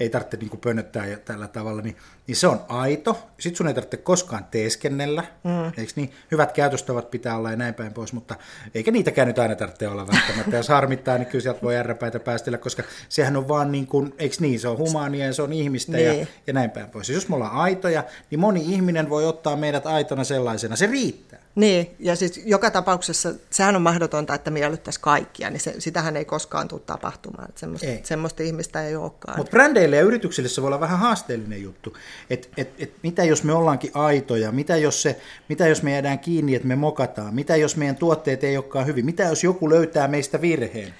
ei 0.00 0.10
tarvitse 0.10 0.36
niin 0.36 0.50
kuin 0.50 0.60
pönöttää 0.60 1.06
ja 1.06 1.18
tällä 1.18 1.48
tavalla, 1.48 1.82
niin, 1.82 1.96
niin 2.26 2.36
se 2.36 2.46
on 2.46 2.60
aito. 2.68 3.28
Sitten 3.38 3.56
sun 3.56 3.68
ei 3.68 3.74
tarvitse 3.74 3.96
koskaan 3.96 4.44
teeskennellä, 4.44 5.24
mm. 5.44 5.66
eikö 5.66 5.92
niin? 5.96 6.12
Hyvät 6.30 6.52
käytöstavat 6.52 7.10
pitää 7.10 7.36
olla 7.36 7.50
ja 7.50 7.56
näin 7.56 7.74
päin 7.74 7.92
pois, 7.92 8.12
mutta 8.12 8.34
eikä 8.74 8.90
niitäkään 8.90 9.28
nyt 9.28 9.38
aina 9.38 9.54
tarvitse 9.54 9.88
olla 9.88 10.06
välttämättä. 10.06 10.56
Jos 10.56 10.68
harmittaa, 10.68 11.18
niin 11.18 11.26
kyllä 11.26 11.42
sieltä 11.42 11.62
voi 11.62 11.76
ärräpäitä 11.76 12.20
päästellä, 12.20 12.58
koska 12.58 12.82
sehän 13.08 13.36
on 13.36 13.48
vaan 13.48 13.72
niin 13.72 13.86
kuin, 13.86 14.14
eikö 14.18 14.36
niin, 14.40 14.60
se 14.60 14.68
on 14.68 14.78
humaania 14.78 15.26
ja 15.26 15.32
se 15.32 15.42
on 15.42 15.52
ihmistä 15.52 15.92
niin. 15.92 16.20
ja, 16.20 16.26
ja 16.46 16.52
näin 16.52 16.70
päin 16.70 16.90
pois. 16.90 17.08
Ja 17.08 17.14
jos 17.14 17.28
me 17.28 17.34
ollaan 17.34 17.56
aitoja, 17.56 18.04
niin 18.30 18.40
moni 18.40 18.60
ihminen 18.60 19.10
voi 19.10 19.26
ottaa 19.26 19.56
meidät 19.56 19.86
aitona 19.86 20.24
sellaisena, 20.24 20.76
se 20.76 20.86
riittää. 20.86 21.38
Niin, 21.54 21.90
ja 21.98 22.16
siis 22.16 22.40
joka 22.44 22.70
tapauksessa 22.70 23.34
sehän 23.50 23.76
on 23.76 23.82
mahdotonta, 23.82 24.34
että 24.34 24.50
miellyttäisiin 24.50 25.02
kaikkia, 25.02 25.50
niin 25.50 25.60
se, 25.60 25.74
sitähän 25.78 26.16
ei 26.16 26.24
koskaan 26.24 26.68
tule 26.68 26.80
tapahtumaan. 26.86 27.48
Että 27.48 27.60
semmoista, 27.60 27.86
ei. 27.86 28.00
semmoista 28.02 28.42
ihmistä 28.42 28.82
ei 28.82 28.96
olekaan. 28.96 29.38
Mutta 29.38 29.50
brändeille 29.50 29.96
ja 29.96 30.02
yrityksille 30.02 30.48
se 30.48 30.62
voi 30.62 30.68
olla 30.68 30.80
vähän 30.80 30.98
haasteellinen 30.98 31.62
juttu. 31.62 31.96
Et, 32.30 32.50
et, 32.56 32.70
et 32.78 32.92
mitä 33.02 33.24
jos 33.24 33.44
me 33.44 33.52
ollaankin 33.52 33.90
aitoja, 33.94 34.52
mitä 34.52 34.76
jos, 34.76 35.02
se, 35.02 35.20
mitä 35.48 35.68
jos 35.68 35.82
me 35.82 35.92
jäädään 35.92 36.18
kiinni, 36.18 36.54
että 36.54 36.68
me 36.68 36.76
mokataan, 36.76 37.34
mitä 37.34 37.56
jos 37.56 37.76
meidän 37.76 37.96
tuotteet 37.96 38.44
ei 38.44 38.56
olekaan 38.56 38.86
hyvin, 38.86 39.04
mitä 39.04 39.22
jos 39.22 39.44
joku 39.44 39.70
löytää 39.70 40.08
meistä 40.08 40.40
virheen. 40.40 40.94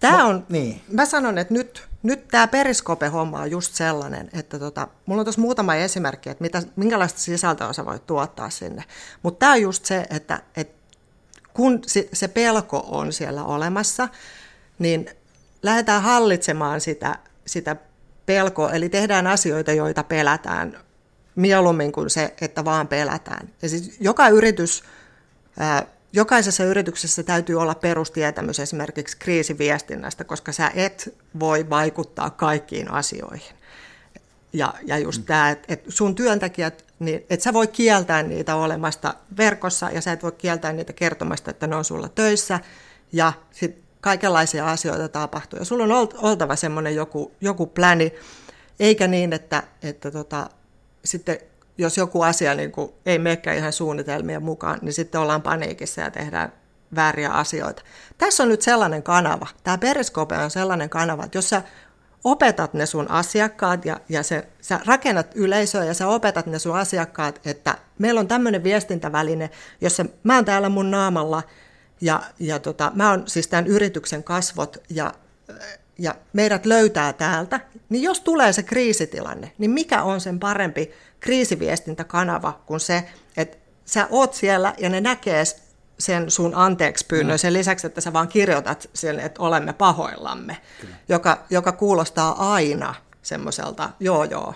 Tämä 0.00 0.26
on, 0.26 0.46
niin. 0.48 0.80
mä 0.92 1.06
sanon, 1.06 1.38
että 1.38 1.54
nyt, 1.54 1.88
nyt 2.02 2.28
tämä 2.28 2.46
periskope-homma 2.48 3.40
on 3.40 3.50
just 3.50 3.74
sellainen, 3.74 4.30
että 4.32 4.58
tota, 4.58 4.88
mulla 5.06 5.20
on 5.20 5.24
tuossa 5.24 5.40
muutama 5.40 5.74
esimerkki, 5.74 6.30
että 6.30 6.42
mitä, 6.42 6.62
minkälaista 6.76 7.20
sisältöä 7.20 7.72
sä 7.72 7.84
voit 7.84 8.06
tuottaa 8.06 8.50
sinne. 8.50 8.84
Mutta 9.22 9.38
tämä 9.38 9.52
on 9.52 9.62
just 9.62 9.84
se, 9.84 10.06
että, 10.10 10.42
että 10.56 10.78
kun 11.54 11.82
se 12.12 12.28
pelko 12.28 12.86
on 12.88 13.12
siellä 13.12 13.44
olemassa, 13.44 14.08
niin 14.78 15.10
lähdetään 15.62 16.02
hallitsemaan 16.02 16.80
sitä, 16.80 17.18
sitä 17.46 17.76
pelkoa, 18.28 18.72
eli 18.72 18.88
tehdään 18.88 19.26
asioita, 19.26 19.72
joita 19.72 20.02
pelätään 20.02 20.78
mieluummin 21.34 21.92
kuin 21.92 22.10
se, 22.10 22.34
että 22.40 22.64
vaan 22.64 22.88
pelätään. 22.88 23.48
Ja 23.62 23.68
siis 23.68 23.96
joka 24.00 24.28
yritys 24.28 24.82
jokaisessa 26.12 26.64
yrityksessä 26.64 27.22
täytyy 27.22 27.60
olla 27.60 27.74
perustietämys 27.74 28.60
esimerkiksi 28.60 29.16
kriisiviestinnästä, 29.18 30.24
koska 30.24 30.52
sä 30.52 30.70
et 30.74 31.14
voi 31.40 31.70
vaikuttaa 31.70 32.30
kaikkiin 32.30 32.90
asioihin. 32.90 33.56
Ja, 34.52 34.74
ja 34.84 34.98
just 34.98 35.20
mm. 35.20 35.26
tämä, 35.26 35.50
että 35.50 35.74
et 35.74 35.84
sun 35.88 36.14
työntekijät, 36.14 36.84
niin 36.98 37.26
et 37.30 37.40
sä 37.40 37.52
voi 37.52 37.66
kieltää 37.66 38.22
niitä 38.22 38.56
olemasta 38.56 39.14
verkossa 39.36 39.90
ja 39.90 40.00
sä 40.00 40.12
et 40.12 40.22
voi 40.22 40.32
kieltää 40.32 40.72
niitä 40.72 40.92
kertomasta, 40.92 41.50
että 41.50 41.66
ne 41.66 41.76
on 41.76 41.84
sulla 41.84 42.08
töissä 42.08 42.60
ja 43.12 43.32
sit 43.52 43.87
kaikenlaisia 44.00 44.70
asioita 44.70 45.08
tapahtuu. 45.08 45.58
Ja 45.58 45.64
sulla 45.64 45.84
on 45.84 46.08
oltava 46.16 46.56
semmoinen 46.56 46.94
joku, 46.94 47.32
joku 47.40 47.66
pläni, 47.66 48.12
eikä 48.80 49.06
niin, 49.06 49.32
että, 49.32 49.62
että 49.82 50.10
tota, 50.10 50.50
sitten 51.04 51.38
jos 51.78 51.96
joku 51.96 52.22
asia 52.22 52.54
niin 52.54 52.72
kuin 52.72 52.92
ei 53.06 53.18
menekään 53.18 53.56
ihan 53.56 53.72
suunnitelmien 53.72 54.42
mukaan, 54.42 54.78
niin 54.82 54.92
sitten 54.92 55.20
ollaan 55.20 55.42
paniikissa 55.42 56.00
ja 56.00 56.10
tehdään 56.10 56.52
vääriä 56.94 57.30
asioita. 57.30 57.82
Tässä 58.18 58.42
on 58.42 58.48
nyt 58.48 58.62
sellainen 58.62 59.02
kanava, 59.02 59.46
tämä 59.62 59.78
Periskope 59.78 60.38
on 60.38 60.50
sellainen 60.50 60.90
kanava, 60.90 61.24
että 61.24 61.38
jos 61.38 61.48
sä 61.48 61.62
opetat 62.24 62.74
ne 62.74 62.86
sun 62.86 63.10
asiakkaat 63.10 63.84
ja, 63.84 64.00
ja 64.08 64.22
se, 64.22 64.48
sä 64.60 64.80
rakennat 64.86 65.26
yleisöä 65.34 65.84
ja 65.84 65.94
sä 65.94 66.08
opetat 66.08 66.46
ne 66.46 66.58
sun 66.58 66.76
asiakkaat, 66.76 67.40
että 67.44 67.78
meillä 67.98 68.20
on 68.20 68.28
tämmöinen 68.28 68.64
viestintäväline, 68.64 69.50
jossa 69.80 70.04
mä 70.22 70.34
oon 70.34 70.44
täällä 70.44 70.68
mun 70.68 70.90
naamalla 70.90 71.42
ja, 72.00 72.22
ja 72.38 72.58
tota, 72.58 72.92
mä 72.94 73.10
oon 73.10 73.22
siis 73.26 73.48
tämän 73.48 73.66
yrityksen 73.66 74.24
kasvot 74.24 74.76
ja, 74.90 75.14
ja 75.98 76.14
meidät 76.32 76.66
löytää 76.66 77.12
täältä, 77.12 77.60
niin 77.88 78.02
jos 78.02 78.20
tulee 78.20 78.52
se 78.52 78.62
kriisitilanne, 78.62 79.52
niin 79.58 79.70
mikä 79.70 80.02
on 80.02 80.20
sen 80.20 80.38
parempi 80.38 80.90
kriisiviestintäkanava 81.20 82.60
kuin 82.66 82.80
se, 82.80 83.04
että 83.36 83.56
sä 83.84 84.06
oot 84.10 84.34
siellä 84.34 84.74
ja 84.78 84.88
ne 84.88 85.00
näkee 85.00 85.44
sen 85.98 86.30
sun 86.30 86.54
anteeksi 86.54 87.06
pyynnön 87.06 87.36
mm. 87.36 87.38
sen 87.38 87.52
lisäksi, 87.52 87.86
että 87.86 88.00
sä 88.00 88.12
vaan 88.12 88.28
kirjoitat 88.28 88.90
sen, 88.94 89.20
että 89.20 89.42
olemme 89.42 89.72
pahoillamme, 89.72 90.56
joka, 91.08 91.44
joka 91.50 91.72
kuulostaa 91.72 92.54
aina 92.54 92.94
semmoiselta, 93.28 93.90
joo 94.00 94.24
joo, 94.24 94.54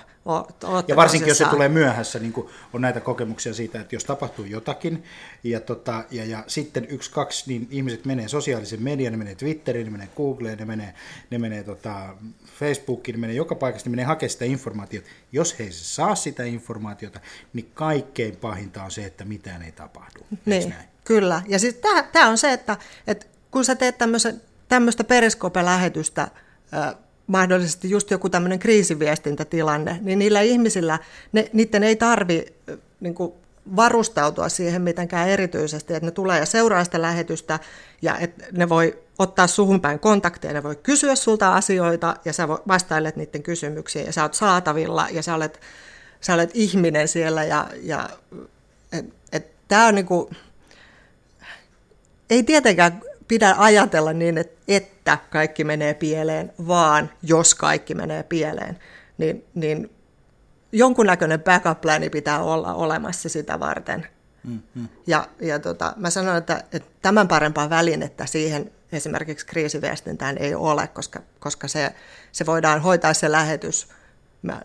ja 0.88 0.96
varsinkin, 0.96 1.28
jos 1.28 1.38
se 1.38 1.44
tulee 1.44 1.68
myöhässä, 1.68 2.18
niin 2.18 2.32
kuin 2.32 2.48
on 2.72 2.80
näitä 2.80 3.00
kokemuksia 3.00 3.54
siitä, 3.54 3.80
että 3.80 3.94
jos 3.94 4.04
tapahtuu 4.04 4.44
jotakin, 4.44 5.04
ja, 5.44 5.60
tota, 5.60 6.04
ja, 6.10 6.24
ja 6.24 6.44
sitten 6.46 6.86
yksi, 6.90 7.10
kaksi, 7.10 7.44
niin 7.46 7.68
ihmiset 7.70 8.04
menee 8.04 8.28
sosiaalisen 8.28 8.82
median, 8.82 9.12
ne 9.12 9.16
menee 9.16 9.34
Twitteriin, 9.34 9.84
ne 9.84 9.90
menee 9.90 10.08
Googleen, 10.16 10.58
ne 10.58 10.64
menee, 10.64 10.94
ne 11.30 11.38
menee 11.38 11.62
tota, 11.62 12.16
Facebookiin, 12.58 13.14
ne 13.14 13.20
menee 13.20 13.36
joka 13.36 13.54
paikasta, 13.54 13.88
ne 13.88 13.90
menee 13.90 14.04
hakemaan 14.04 14.30
sitä 14.30 14.44
informaatiota. 14.44 15.08
Jos 15.32 15.58
he 15.58 15.64
ei 15.64 15.72
saa 15.72 16.14
sitä 16.14 16.44
informaatiota, 16.44 17.20
niin 17.52 17.70
kaikkein 17.74 18.36
pahinta 18.36 18.82
on 18.82 18.90
se, 18.90 19.04
että 19.04 19.24
mitään 19.24 19.62
ei 19.62 19.72
tapahdu. 19.72 20.20
Niin, 20.44 20.74
kyllä. 21.04 21.42
Ja 21.48 21.58
siis 21.58 21.80
tämä 22.12 22.28
on 22.28 22.38
se, 22.38 22.52
että, 22.52 22.76
että 23.06 23.26
kun 23.50 23.64
sä 23.64 23.74
teet 23.74 23.98
tämmöistä 24.68 25.04
periskope-lähetystä, 25.04 26.28
mahdollisesti 27.32 27.90
just 27.90 28.10
joku 28.10 28.28
tämmöinen 28.28 28.58
kriisiviestintätilanne, 28.58 29.98
niin 30.02 30.18
niillä 30.18 30.40
ihmisillä, 30.40 30.98
ne, 31.32 31.50
niiden 31.52 31.82
ei 31.82 31.96
tarvi 31.96 32.44
niin 33.00 33.14
kuin 33.14 33.32
varustautua 33.76 34.48
siihen 34.48 34.82
mitenkään 34.82 35.28
erityisesti, 35.28 35.94
että 35.94 36.06
ne 36.06 36.10
tulee 36.10 36.38
ja 36.38 36.46
seuraa 36.46 36.84
sitä 36.84 37.02
lähetystä 37.02 37.58
ja 38.02 38.18
että 38.18 38.44
ne 38.52 38.68
voi 38.68 38.98
ottaa 39.18 39.46
suhun 39.46 39.80
päin 39.80 39.98
kontakteja, 39.98 40.54
ne 40.54 40.62
voi 40.62 40.76
kysyä 40.76 41.14
sulta 41.14 41.54
asioita 41.54 42.16
ja 42.24 42.32
sä 42.32 42.48
vastailet 42.48 43.16
niiden 43.16 43.42
kysymyksiin 43.42 44.06
ja 44.06 44.12
sä 44.12 44.22
oot 44.22 44.34
saatavilla 44.34 45.08
ja 45.10 45.22
sä 45.22 45.34
olet, 45.34 45.60
sä 46.20 46.34
olet 46.34 46.50
ihminen 46.54 47.08
siellä 47.08 47.44
ja, 47.44 47.66
ja 47.82 48.10
et, 48.92 49.06
et, 49.32 49.46
tämä 49.68 49.86
on 49.86 49.94
niin 49.94 50.06
kuin, 50.06 50.36
ei 52.30 52.42
tietenkään 52.42 53.00
pidä 53.28 53.54
ajatella 53.58 54.12
niin, 54.12 54.44
että 54.68 55.18
kaikki 55.30 55.64
menee 55.64 55.94
pieleen, 55.94 56.52
vaan 56.68 57.10
jos 57.22 57.54
kaikki 57.54 57.94
menee 57.94 58.22
pieleen, 58.22 58.78
niin, 59.18 59.44
niin 59.54 59.90
jonkunnäköinen 60.72 61.40
backup-pläni 61.40 62.10
pitää 62.10 62.42
olla 62.42 62.74
olemassa 62.74 63.28
sitä 63.28 63.60
varten. 63.60 64.06
Mm-hmm. 64.44 64.88
Ja, 65.06 65.28
ja 65.40 65.58
tota, 65.58 65.92
mä 65.96 66.10
sanon, 66.10 66.36
että, 66.36 66.64
että 66.72 66.88
tämän 67.02 67.28
parempaa 67.28 67.70
välinettä 67.70 68.26
siihen 68.26 68.70
esimerkiksi 68.92 69.46
kriisiviestintään 69.46 70.38
ei 70.38 70.54
ole, 70.54 70.88
koska, 70.88 71.20
koska 71.40 71.68
se, 71.68 71.94
se 72.32 72.46
voidaan 72.46 72.82
hoitaa 72.82 73.14
se 73.14 73.32
lähetys– 73.32 73.86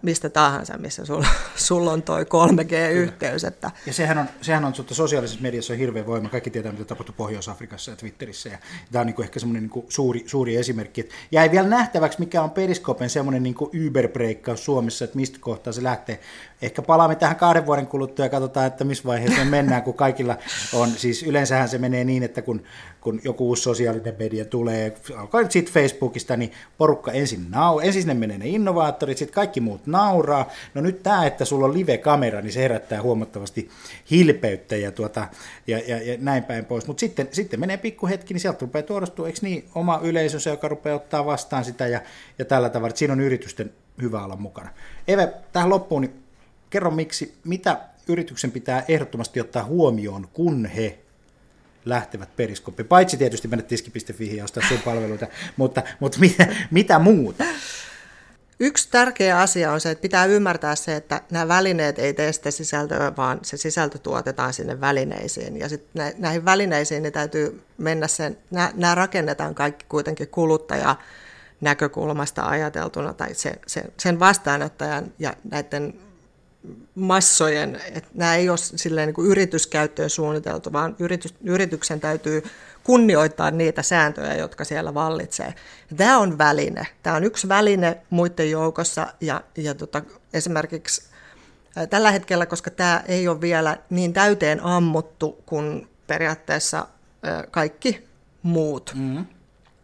mistä 0.01 0.29
tahansa, 0.29 0.77
missä 0.77 1.05
sulla, 1.05 1.27
sulla 1.55 1.91
on 1.91 2.01
toi 2.01 2.23
3G-yhteys. 2.23 3.43
Että... 3.47 3.71
Ja 3.85 3.93
sehän 3.93 4.17
on, 4.17 4.25
sehän 4.41 4.65
on 4.65 4.73
että 4.79 4.93
sosiaalisessa 4.93 5.41
mediassa 5.41 5.73
on 5.73 5.79
hirveä 5.79 6.05
voima. 6.05 6.29
Kaikki 6.29 6.49
tietää, 6.49 6.71
mitä 6.71 6.85
tapahtui 6.85 7.15
Pohjois-Afrikassa 7.17 7.91
ja 7.91 7.97
Twitterissä. 7.97 8.49
Ja 8.49 8.57
tämä 8.91 9.01
on 9.01 9.07
niin 9.07 9.15
kuin 9.15 9.23
ehkä 9.23 9.39
semmoinen 9.39 9.63
niin 9.63 9.69
kuin 9.69 9.85
suuri, 9.89 10.23
suuri 10.25 10.55
esimerkki. 10.55 11.01
Että 11.01 11.15
jäi 11.31 11.51
vielä 11.51 11.67
nähtäväksi, 11.67 12.19
mikä 12.19 12.41
on 12.41 12.51
Periskopen 12.51 13.09
semmoinen 13.09 13.43
niin 13.43 13.55
Uber-breikkaus 13.55 14.65
Suomessa, 14.65 15.05
että 15.05 15.17
mistä 15.17 15.37
kohtaa 15.41 15.73
se 15.73 15.83
lähtee. 15.83 16.19
Ehkä 16.61 16.81
palaamme 16.81 17.15
tähän 17.15 17.35
kahden 17.35 17.65
vuoden 17.65 17.87
kuluttua 17.87 18.25
ja 18.25 18.29
katsotaan, 18.29 18.67
että 18.67 18.83
missä 18.83 19.03
vaiheessa 19.03 19.43
me 19.43 19.49
mennään, 19.49 19.83
kun 19.83 19.93
kaikilla 19.93 20.37
on. 20.73 20.89
Siis 20.89 21.23
yleensähän 21.23 21.69
se 21.69 21.77
menee 21.77 22.03
niin, 22.03 22.23
että 22.23 22.41
kun 22.41 22.63
kun 23.07 23.21
joku 23.23 23.47
uusi 23.47 23.61
sosiaalinen 23.61 24.15
media 24.19 24.45
tulee, 24.45 24.95
alkaa 25.17 25.41
nyt 25.41 25.51
sitten 25.51 25.73
Facebookista, 25.73 26.37
niin 26.37 26.51
porukka 26.77 27.11
ensin 27.11 27.51
nau, 27.51 27.79
ensin 27.79 28.01
sinne 28.01 28.13
menee 28.13 28.37
ne 28.37 28.47
innovaattorit, 28.47 29.17
sitten 29.17 29.35
kaikki 29.35 29.61
muut 29.61 29.87
nauraa. 29.87 30.49
No 30.73 30.81
nyt 30.81 31.03
tämä, 31.03 31.25
että 31.25 31.45
sulla 31.45 31.65
on 31.65 31.73
live-kamera, 31.73 32.41
niin 32.41 32.53
se 32.53 32.61
herättää 32.61 33.01
huomattavasti 33.01 33.69
hilpeyttä 34.11 34.75
ja, 34.75 34.91
tuota, 34.91 35.27
ja, 35.67 35.79
ja, 35.87 36.03
ja 36.03 36.17
näin 36.19 36.43
päin 36.43 36.65
pois. 36.65 36.87
Mutta 36.87 36.99
sitten, 36.99 37.27
sitten 37.31 37.59
menee 37.59 37.77
pikkuhetki, 37.77 38.33
niin 38.33 38.41
sieltä 38.41 38.57
rupeaa 38.61 38.83
tuodostua, 38.83 39.27
eikö 39.27 39.39
niin, 39.41 39.69
oma 39.75 39.99
yleisönsä, 40.03 40.49
joka 40.49 40.67
rupeaa 40.67 40.95
ottaa 40.95 41.25
vastaan 41.25 41.65
sitä 41.65 41.87
ja, 41.87 42.01
ja 42.39 42.45
tällä 42.45 42.69
tavalla, 42.69 42.89
että 42.89 42.99
siinä 42.99 43.13
on 43.13 43.21
yritysten 43.21 43.73
hyvä 44.01 44.23
olla 44.23 44.35
mukana. 44.35 44.69
Eve, 45.07 45.33
tähän 45.53 45.69
loppuun, 45.69 46.01
niin 46.01 46.26
kerro 46.69 46.91
miksi, 46.91 47.33
mitä 47.43 47.79
yrityksen 48.07 48.51
pitää 48.51 48.85
ehdottomasti 48.87 49.41
ottaa 49.41 49.63
huomioon, 49.63 50.27
kun 50.33 50.65
he 50.65 50.99
lähtevät 51.85 52.35
periskooppiin. 52.35 52.87
Paitsi 52.87 53.17
tietysti 53.17 53.47
mennä 53.47 53.65
tiski.fi 53.65 54.35
ja 54.35 54.43
ostaa 54.43 54.63
sun 54.67 54.79
palveluita, 54.85 55.27
mutta, 55.57 55.83
mutta 55.99 56.19
mitä, 56.19 56.47
mitä 56.71 56.99
muuta? 56.99 57.43
Yksi 58.59 58.87
tärkeä 58.91 59.39
asia 59.39 59.71
on 59.71 59.81
se, 59.81 59.91
että 59.91 60.01
pitää 60.01 60.25
ymmärtää 60.25 60.75
se, 60.75 60.95
että 60.95 61.21
nämä 61.31 61.47
välineet 61.47 61.99
ei 61.99 62.13
tee 62.13 62.33
sitä 62.33 62.51
sisältöä, 62.51 63.15
vaan 63.17 63.39
se 63.41 63.57
sisältö 63.57 63.97
tuotetaan 63.97 64.53
sinne 64.53 64.81
välineisiin. 64.81 65.59
Ja 65.59 65.69
sitten 65.69 66.13
näihin 66.17 66.45
välineisiin 66.45 67.03
niin 67.03 67.13
täytyy 67.13 67.61
mennä 67.77 68.07
sen, 68.07 68.37
nämä, 68.51 68.71
nämä 68.75 68.95
rakennetaan 68.95 69.55
kaikki 69.55 69.85
kuitenkin 69.89 70.27
kuluttaja 70.27 70.95
näkökulmasta 71.61 72.45
ajateltuna 72.45 73.13
tai 73.13 73.33
se, 73.33 73.53
se, 73.67 73.83
sen 73.97 74.19
vastaanottajan 74.19 75.13
ja 75.19 75.33
näiden 75.51 75.93
massojen, 76.95 77.81
että 77.93 78.09
nämä 78.13 78.35
ei 78.35 78.49
ole 78.49 78.57
silleen 78.57 79.07
niin 79.07 79.13
kuin 79.13 79.27
yrityskäyttöön 79.27 80.09
suunniteltu, 80.09 80.73
vaan 80.73 80.95
yritys, 80.99 81.33
yrityksen 81.43 81.99
täytyy 81.99 82.43
kunnioittaa 82.83 83.51
niitä 83.51 83.81
sääntöjä, 83.81 84.35
jotka 84.35 84.63
siellä 84.63 84.93
vallitsee. 84.93 85.53
Tämä 85.97 86.17
on 86.17 86.37
väline. 86.37 86.87
Tämä 87.03 87.15
on 87.15 87.23
yksi 87.23 87.47
väline 87.47 87.97
muiden 88.09 88.51
joukossa 88.51 89.07
ja, 89.21 89.41
ja 89.57 89.75
tota, 89.75 90.01
esimerkiksi 90.33 91.03
tällä 91.89 92.11
hetkellä, 92.11 92.45
koska 92.45 92.71
tämä 92.71 93.03
ei 93.07 93.27
ole 93.27 93.41
vielä 93.41 93.77
niin 93.89 94.13
täyteen 94.13 94.63
ammuttu 94.63 95.43
kuin 95.45 95.87
periaatteessa 96.07 96.87
kaikki 97.51 98.07
muut, 98.43 98.93
mm-hmm. 98.95 99.25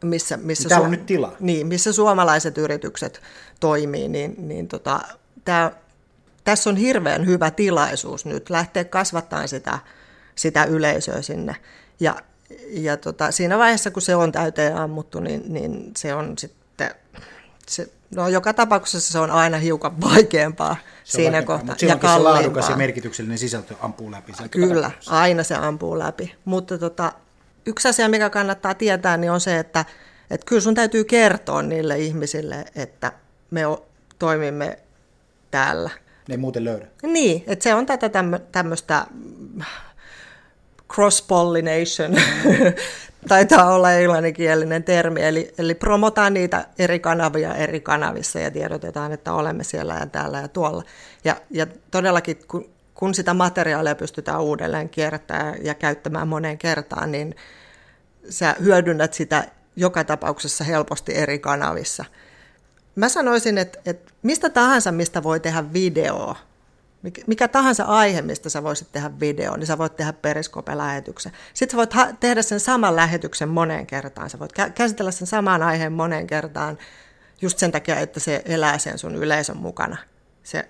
missä, 0.03 0.37
missä, 0.37 0.69
Täällä 0.69 0.85
on 0.85 0.93
su- 0.93 0.97
nyt 0.97 1.05
tila. 1.05 1.33
Niin, 1.39 1.67
missä 1.67 1.93
suomalaiset 1.93 2.57
yritykset 2.57 3.21
toimii, 3.59 4.07
niin, 4.07 4.35
niin 4.37 4.67
tota, 4.67 4.99
tämä 5.45 5.71
tässä 6.43 6.69
on 6.69 6.77
hirveän 6.77 7.25
hyvä 7.25 7.51
tilaisuus 7.51 8.25
nyt 8.25 8.49
lähteä 8.49 8.83
kasvattamaan 8.83 9.47
sitä, 9.47 9.79
sitä 10.35 10.63
yleisöä 10.63 11.21
sinne. 11.21 11.55
Ja, 11.99 12.15
ja 12.69 12.97
tota, 12.97 13.31
siinä 13.31 13.57
vaiheessa, 13.57 13.91
kun 13.91 14.01
se 14.01 14.15
on 14.15 14.31
täyteen 14.31 14.77
ammuttu, 14.77 15.19
niin, 15.19 15.43
niin 15.53 15.91
se 15.97 16.13
on 16.13 16.37
sitten, 16.37 16.91
se, 17.67 17.89
no 18.15 18.27
joka 18.27 18.53
tapauksessa 18.53 19.11
se 19.11 19.19
on 19.19 19.31
aina 19.31 19.57
hiukan 19.57 20.01
vaikeampaa 20.01 20.75
se 21.03 21.11
siinä 21.11 21.41
kohtaa. 21.41 21.75
ja 21.81 21.97
se 22.01 22.17
laadukas 22.17 22.69
ja 22.69 22.75
merkityksellinen 22.75 23.37
sisältö 23.37 23.75
ampuu 23.79 24.11
läpi. 24.11 24.33
Kyllä, 24.51 24.91
aina 25.07 25.43
se 25.43 25.55
ampuu 25.55 25.99
läpi. 25.99 26.35
Mutta 26.45 26.77
tota, 26.77 27.13
yksi 27.65 27.87
asia, 27.87 28.09
mikä 28.09 28.29
kannattaa 28.29 28.73
tietää, 28.73 29.17
niin 29.17 29.31
on 29.31 29.41
se, 29.41 29.59
että, 29.59 29.85
että 30.29 30.45
kyllä 30.45 30.61
sun 30.61 30.75
täytyy 30.75 31.03
kertoa 31.03 31.61
niille 31.61 31.99
ihmisille, 31.99 32.65
että 32.75 33.11
me 33.51 33.61
toimimme 34.19 34.79
täällä 35.51 35.89
ne 36.27 36.33
ei 36.33 36.37
muuten 36.37 36.63
löydä. 36.63 36.87
Niin, 37.03 37.43
että 37.47 37.63
se 37.63 37.73
on 37.73 37.85
tätä 37.85 38.09
tämmöistä 38.51 39.05
cross-pollination, 40.93 42.21
taitaa 43.27 43.73
olla 43.73 43.91
englanninkielinen 43.91 44.83
termi, 44.83 45.23
eli, 45.23 45.53
eli 45.57 45.75
promotaan 45.75 46.33
niitä 46.33 46.65
eri 46.79 46.99
kanavia 46.99 47.55
eri 47.55 47.79
kanavissa 47.79 48.39
ja 48.39 48.51
tiedotetaan, 48.51 49.11
että 49.11 49.33
olemme 49.33 49.63
siellä 49.63 49.97
ja 49.99 50.05
täällä 50.05 50.39
ja 50.39 50.47
tuolla. 50.47 50.83
Ja, 51.23 51.35
ja 51.49 51.67
todellakin, 51.91 52.37
kun, 52.47 52.69
kun 52.93 53.13
sitä 53.13 53.33
materiaalia 53.33 53.95
pystytään 53.95 54.41
uudelleen 54.41 54.89
kiertämään 54.89 55.55
ja 55.65 55.73
käyttämään 55.73 56.27
moneen 56.27 56.57
kertaan, 56.57 57.11
niin 57.11 57.35
sä 58.29 58.55
hyödynnät 58.63 59.13
sitä 59.13 59.47
joka 59.75 60.03
tapauksessa 60.03 60.63
helposti 60.63 61.15
eri 61.15 61.39
kanavissa– 61.39 62.05
Mä 62.95 63.09
sanoisin, 63.09 63.57
että, 63.57 63.79
että 63.85 64.13
mistä 64.23 64.49
tahansa, 64.49 64.91
mistä 64.91 65.23
voi 65.23 65.39
tehdä 65.39 65.73
videoa, 65.73 66.35
mikä 67.27 67.47
tahansa 67.47 67.83
aihe, 67.83 68.21
mistä 68.21 68.49
sä 68.49 68.63
voisit 68.63 68.91
tehdä 68.91 69.11
video, 69.19 69.57
niin 69.57 69.67
sä 69.67 69.77
voit 69.77 69.95
tehdä 69.95 70.13
periskope-lähetyksen. 70.13 71.31
Sitten 71.53 71.71
sä 71.71 71.77
voit 71.77 71.93
ha- 71.93 72.13
tehdä 72.19 72.41
sen 72.41 72.59
saman 72.59 72.95
lähetyksen 72.95 73.49
moneen 73.49 73.87
kertaan. 73.87 74.29
Sä 74.29 74.39
voit 74.39 74.53
kä- 74.59 74.69
käsitellä 74.69 75.11
sen 75.11 75.27
saman 75.27 75.63
aiheen 75.63 75.93
moneen 75.93 76.27
kertaan 76.27 76.77
just 77.41 77.57
sen 77.57 77.71
takia, 77.71 77.99
että 77.99 78.19
se 78.19 78.41
elää 78.45 78.77
sen 78.77 78.97
sun 78.97 79.15
yleisön 79.15 79.57
mukana, 79.57 79.97
se 80.43 80.69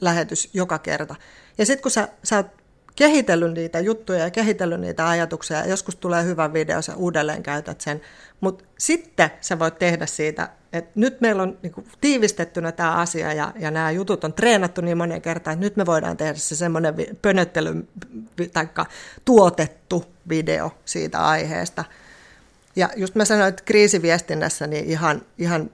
lähetys 0.00 0.50
joka 0.52 0.78
kerta. 0.78 1.14
Ja 1.58 1.66
sitten 1.66 1.82
kun 1.82 1.90
sä, 1.90 2.08
sä 2.24 2.36
oot 2.36 2.57
kehitellyt 2.98 3.54
niitä 3.54 3.80
juttuja 3.80 4.18
ja 4.18 4.30
kehitellyt 4.30 4.80
niitä 4.80 5.08
ajatuksia, 5.08 5.56
ja 5.56 5.66
joskus 5.66 5.96
tulee 5.96 6.24
hyvä 6.24 6.52
video, 6.52 6.82
sä 6.82 6.96
uudelleen 6.96 7.42
käytät 7.42 7.80
sen, 7.80 8.00
mutta 8.40 8.64
sitten 8.78 9.30
sä 9.40 9.58
voit 9.58 9.78
tehdä 9.78 10.06
siitä 10.06 10.48
et 10.72 10.96
nyt 10.96 11.20
meillä 11.20 11.42
on 11.42 11.58
niin 11.62 11.72
kuin, 11.72 11.86
tiivistettynä 12.00 12.72
tämä 12.72 12.92
asia 12.92 13.32
ja, 13.32 13.52
ja 13.58 13.70
nämä 13.70 13.90
jutut 13.90 14.24
on 14.24 14.32
treenattu 14.32 14.80
niin 14.80 14.96
monen 14.96 15.22
kertaan, 15.22 15.54
että 15.54 15.64
nyt 15.64 15.76
me 15.76 15.86
voidaan 15.86 16.16
tehdä 16.16 16.34
se 16.34 16.56
semmoinen 16.56 16.94
pönöttely 17.22 17.88
tai 18.52 18.68
tuotettu 19.24 20.04
video 20.28 20.70
siitä 20.84 21.20
aiheesta. 21.20 21.84
Ja 22.76 22.88
just 22.96 23.14
mä 23.14 23.24
sanoin, 23.24 23.48
että 23.48 23.62
kriisiviestinnässä 23.64 24.66
niin 24.66 24.84
ihan, 24.84 25.22
ihan 25.38 25.70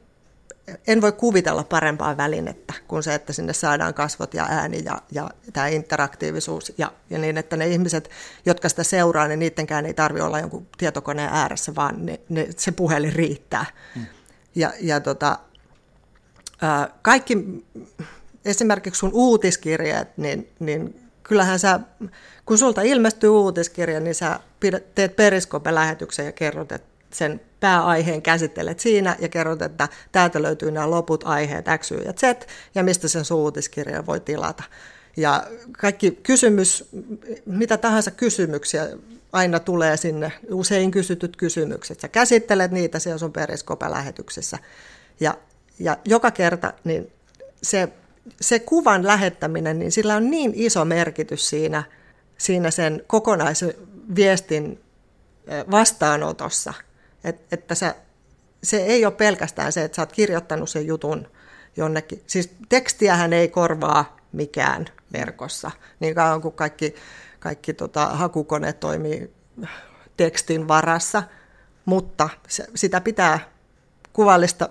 en 0.87 1.01
voi 1.01 1.13
kuvitella 1.13 1.65
parempaa 1.65 2.17
välinettä 2.17 2.75
kuin 2.89 3.03
se, 3.03 3.15
että 3.15 3.33
sinne 3.33 3.53
saadaan 3.53 3.95
kasvot 3.95 4.35
ja 4.35 4.47
ääni 4.51 4.85
ja, 4.85 5.03
ja 5.13 5.31
tämä 5.53 5.67
interaktiivisuus 5.67 6.73
ja, 6.79 6.93
ja 7.11 7.19
niin, 7.19 7.39
että 7.39 7.57
ne 7.57 7.67
ihmiset, 7.67 8.11
jotka 8.47 8.69
sitä 8.69 8.83
seuraa, 8.83 9.29
niin 9.29 9.39
niidenkään 9.39 9.87
ei 9.87 9.95
tarvitse 9.95 10.25
olla 10.25 10.41
jonkun 10.41 10.67
tietokoneen 10.79 11.31
ääressä, 11.33 11.75
vaan 11.75 12.07
ne, 12.07 12.21
ne, 12.29 12.49
se 12.57 12.73
puhelin 12.73 13.13
riittää. 13.13 13.67
Hmm. 13.95 14.07
Ja, 14.55 14.73
ja 14.81 15.01
tota, 15.01 15.39
ää, 16.63 16.89
kaikki, 17.03 17.65
esimerkiksi 18.45 18.99
sun 18.99 19.11
uutiskirjeet, 19.13 20.19
niin, 20.19 20.49
niin 20.61 21.11
kyllähän 21.23 21.59
sä, 21.59 21.81
kun 22.47 22.59
sulta 22.59 22.83
ilmestyy 22.83 23.31
uutiskirja, 23.31 24.01
niin 24.01 24.15
sä 24.15 24.41
pidät, 24.61 24.95
teet 24.95 25.17
periskope-lähetyksen 25.17 26.27
ja 26.27 26.33
kerrot, 26.33 26.73
että 26.73 26.89
sen 27.13 27.41
pääaiheen 27.65 28.23
käsittelet 28.23 28.81
siinä 28.81 29.17
ja 29.19 29.29
kerrot, 29.29 29.63
että 29.63 29.89
täältä 30.13 30.43
löytyy 30.43 30.71
nämä 30.71 30.91
loput 30.91 31.25
aiheet 31.27 31.67
X, 31.79 31.91
Y 31.91 31.95
ja 31.95 32.13
Z 32.13 32.23
ja 32.75 32.83
mistä 32.83 33.09
sen 33.09 33.25
sun 33.25 33.39
uutiskirja 33.39 34.07
voi 34.07 34.21
tilata. 34.21 34.63
Ja 35.17 35.47
kaikki 35.79 36.11
kysymys, 36.11 36.89
mitä 37.47 37.77
tahansa 37.77 38.11
kysymyksiä 38.11 38.89
aina 39.33 39.61
tulee 39.61 39.97
sinne, 39.97 40.33
usein 40.51 40.91
kysytyt 40.91 41.37
kysymykset. 41.37 42.01
Sä 42.01 42.09
käsittelet 42.09 42.71
niitä 42.71 42.99
siellä 42.99 43.19
sun 43.19 43.33
periskope-lähetyksessä. 43.33 44.59
Ja, 45.21 45.39
ja 45.79 45.97
joka 46.05 46.31
kerta 46.31 46.73
niin 46.85 47.13
se, 47.63 47.89
se 48.41 48.59
kuvan 48.59 49.07
lähettäminen, 49.07 49.79
niin 49.79 49.93
sillä 49.93 50.17
on 50.17 50.31
niin 50.31 50.53
iso 50.55 50.85
merkitys 50.85 51.49
siinä, 51.49 51.83
siinä 52.39 52.71
sen 52.71 53.03
kokonaisviestin 53.07 54.81
vastaanotossa, 55.71 56.75
että, 57.25 57.47
että 57.53 57.75
sä, 57.75 57.95
se 58.63 58.77
ei 58.77 59.05
ole 59.05 59.15
pelkästään 59.15 59.73
se, 59.73 59.85
että 59.85 59.97
sä 59.97 60.03
oot 60.03 60.13
kirjoittanut 60.13 60.71
sen 60.71 60.87
jutun 60.87 61.29
jonnekin. 61.77 62.23
Siis 62.27 62.51
tekstiähän 62.69 63.33
ei 63.33 63.49
korvaa 63.49 64.17
mikään 64.33 64.87
verkossa, 65.13 65.71
niin 66.01 66.15
kauan 66.15 66.41
kuin 66.41 66.55
kaikki 66.55 66.95
kaikki 67.45 67.75
tota, 67.75 68.07
hakukone 68.07 68.73
toimii 68.73 69.33
tekstin 70.17 70.69
varassa, 70.69 71.23
mutta 71.85 72.29
se, 72.49 72.67
sitä 72.75 73.01
pitää 73.01 73.54
kuvallista 74.15 74.69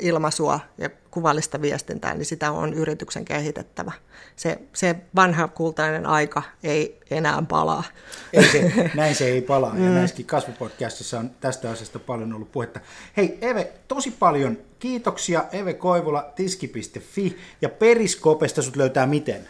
ilmaisua 0.00 0.60
ja 0.78 0.90
kuvallista 1.10 1.62
viestintää, 1.62 2.14
niin 2.14 2.26
sitä 2.26 2.52
on 2.52 2.74
yrityksen 2.74 3.24
kehitettävä. 3.24 3.92
Se, 4.36 4.58
se 4.72 4.96
vanha 5.16 5.48
kultainen 5.48 6.06
aika 6.06 6.42
ei 6.62 7.00
enää 7.10 7.42
palaa. 7.48 7.84
Ei 8.32 8.44
se, 8.44 8.72
näin 8.94 9.14
se 9.14 9.24
ei 9.24 9.42
palaa, 9.42 9.74
ja 9.74 9.88
mm. 9.88 9.94
näissäkin 9.94 10.26
kasvupodcastissa 10.26 11.18
on 11.18 11.30
tästä 11.40 11.70
asiasta 11.70 11.98
paljon 11.98 12.32
ollut 12.32 12.52
puhetta. 12.52 12.80
Hei 13.16 13.38
Eve, 13.40 13.72
tosi 13.88 14.10
paljon 14.10 14.58
kiitoksia 14.78 15.44
Eve 15.52 15.74
Koivula, 15.74 16.32
tiski.fi, 16.34 17.38
ja 17.62 17.68
Periskopesta 17.68 18.62
sut 18.62 18.76
löytää 18.76 19.06
miten? 19.06 19.48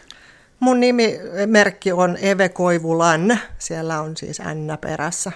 Mun 0.59 0.79
nimimerkki 0.79 1.91
on 1.91 2.17
Eve 2.21 2.49
Koivulan, 2.49 3.39
siellä 3.57 4.01
on 4.01 4.17
siis 4.17 4.39
N 4.39 4.77
perässä. 4.81 5.31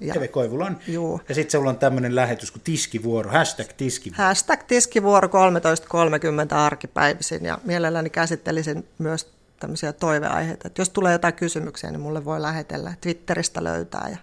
Ja, 0.00 0.14
Eve 0.14 0.28
Koivulan. 0.28 0.78
Juu. 0.86 1.20
Ja 1.28 1.34
sitten 1.34 1.50
sulla 1.50 1.70
on 1.70 1.78
tämmöinen 1.78 2.14
lähetys 2.14 2.50
kuin 2.50 2.62
tiskivuoro, 2.62 3.30
hashtag 3.30 3.68
tiskivuoro. 3.76 4.24
Hashtag 4.24 4.60
tiskivuoro 4.66 5.28
13.30 5.28 6.54
arkipäivisin 6.54 7.44
ja 7.44 7.58
mielelläni 7.64 8.10
käsittelisin 8.10 8.88
myös 8.98 9.32
tämmöisiä 9.60 9.92
toiveaiheita. 9.92 10.68
Että 10.68 10.80
jos 10.80 10.90
tulee 10.90 11.12
jotain 11.12 11.34
kysymyksiä, 11.34 11.90
niin 11.90 12.00
mulle 12.00 12.24
voi 12.24 12.42
lähetellä. 12.42 12.94
Twitteristä 13.00 13.64
löytää. 13.64 14.08
Ja, 14.10 14.16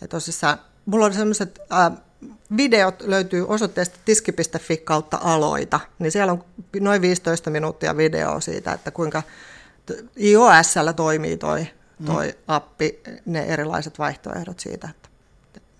ja 0.00 0.08
tosissaan, 0.08 0.58
mulla 0.86 1.06
on 1.06 1.14
semmoiset 1.14 1.58
äh, 1.72 1.92
videot 2.56 3.00
löytyy 3.00 3.48
osoitteesta 3.48 3.98
tiski.fi 4.04 4.76
kautta 4.76 5.18
aloita, 5.22 5.80
niin 5.98 6.12
siellä 6.12 6.32
on 6.32 6.44
noin 6.80 7.02
15 7.02 7.50
minuuttia 7.50 7.96
videoa 7.96 8.40
siitä, 8.40 8.72
että 8.72 8.90
kuinka 8.90 9.22
iOSllä 10.20 10.92
toimii 10.92 11.36
toi, 11.36 11.66
toi 12.06 12.26
mm. 12.26 12.34
appi, 12.48 13.00
ne 13.26 13.42
erilaiset 13.42 13.98
vaihtoehdot 13.98 14.60
siitä. 14.60 14.88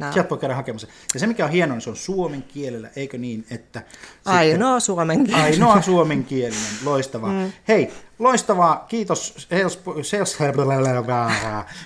Nämä... 0.02 0.12
Sieltä 0.12 0.30
voi 0.30 0.38
käydä 0.38 0.54
hakemassa. 0.54 0.88
Ja 1.14 1.20
se 1.20 1.26
mikä 1.26 1.44
on 1.44 1.50
hienoa, 1.50 1.74
niin 1.74 1.82
se 1.82 1.90
on 1.90 1.96
suomen 1.96 2.42
kielellä, 2.42 2.90
eikö 2.96 3.18
niin, 3.18 3.46
että... 3.50 3.82
Ainoa 4.24 4.80
suomen 4.80 5.24
kielinen. 5.24 5.44
Ainoa 5.44 5.82
suomenkielinen, 5.82 6.72
loistavaa. 6.84 7.30
Mm. 7.30 7.52
Hei, 7.68 7.92
loistavaa, 8.18 8.84
kiitos 8.88 9.34
Sales, 9.50 9.80
Sales, 10.02 10.36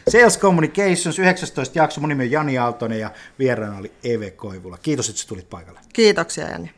Sales 0.08 0.38
Communications 0.38 1.18
19 1.18 1.78
jakso. 1.78 2.00
Mun 2.00 2.08
nimi 2.08 2.24
on 2.24 2.30
Jani 2.30 2.58
Aaltonen 2.58 3.00
ja 3.00 3.10
vieraana 3.38 3.78
oli 3.78 3.92
Eve 4.04 4.30
Koivula. 4.30 4.78
Kiitos, 4.82 5.08
että 5.08 5.22
tulit 5.28 5.50
paikalle. 5.50 5.80
Kiitoksia 5.92 6.48
Jani. 6.48 6.70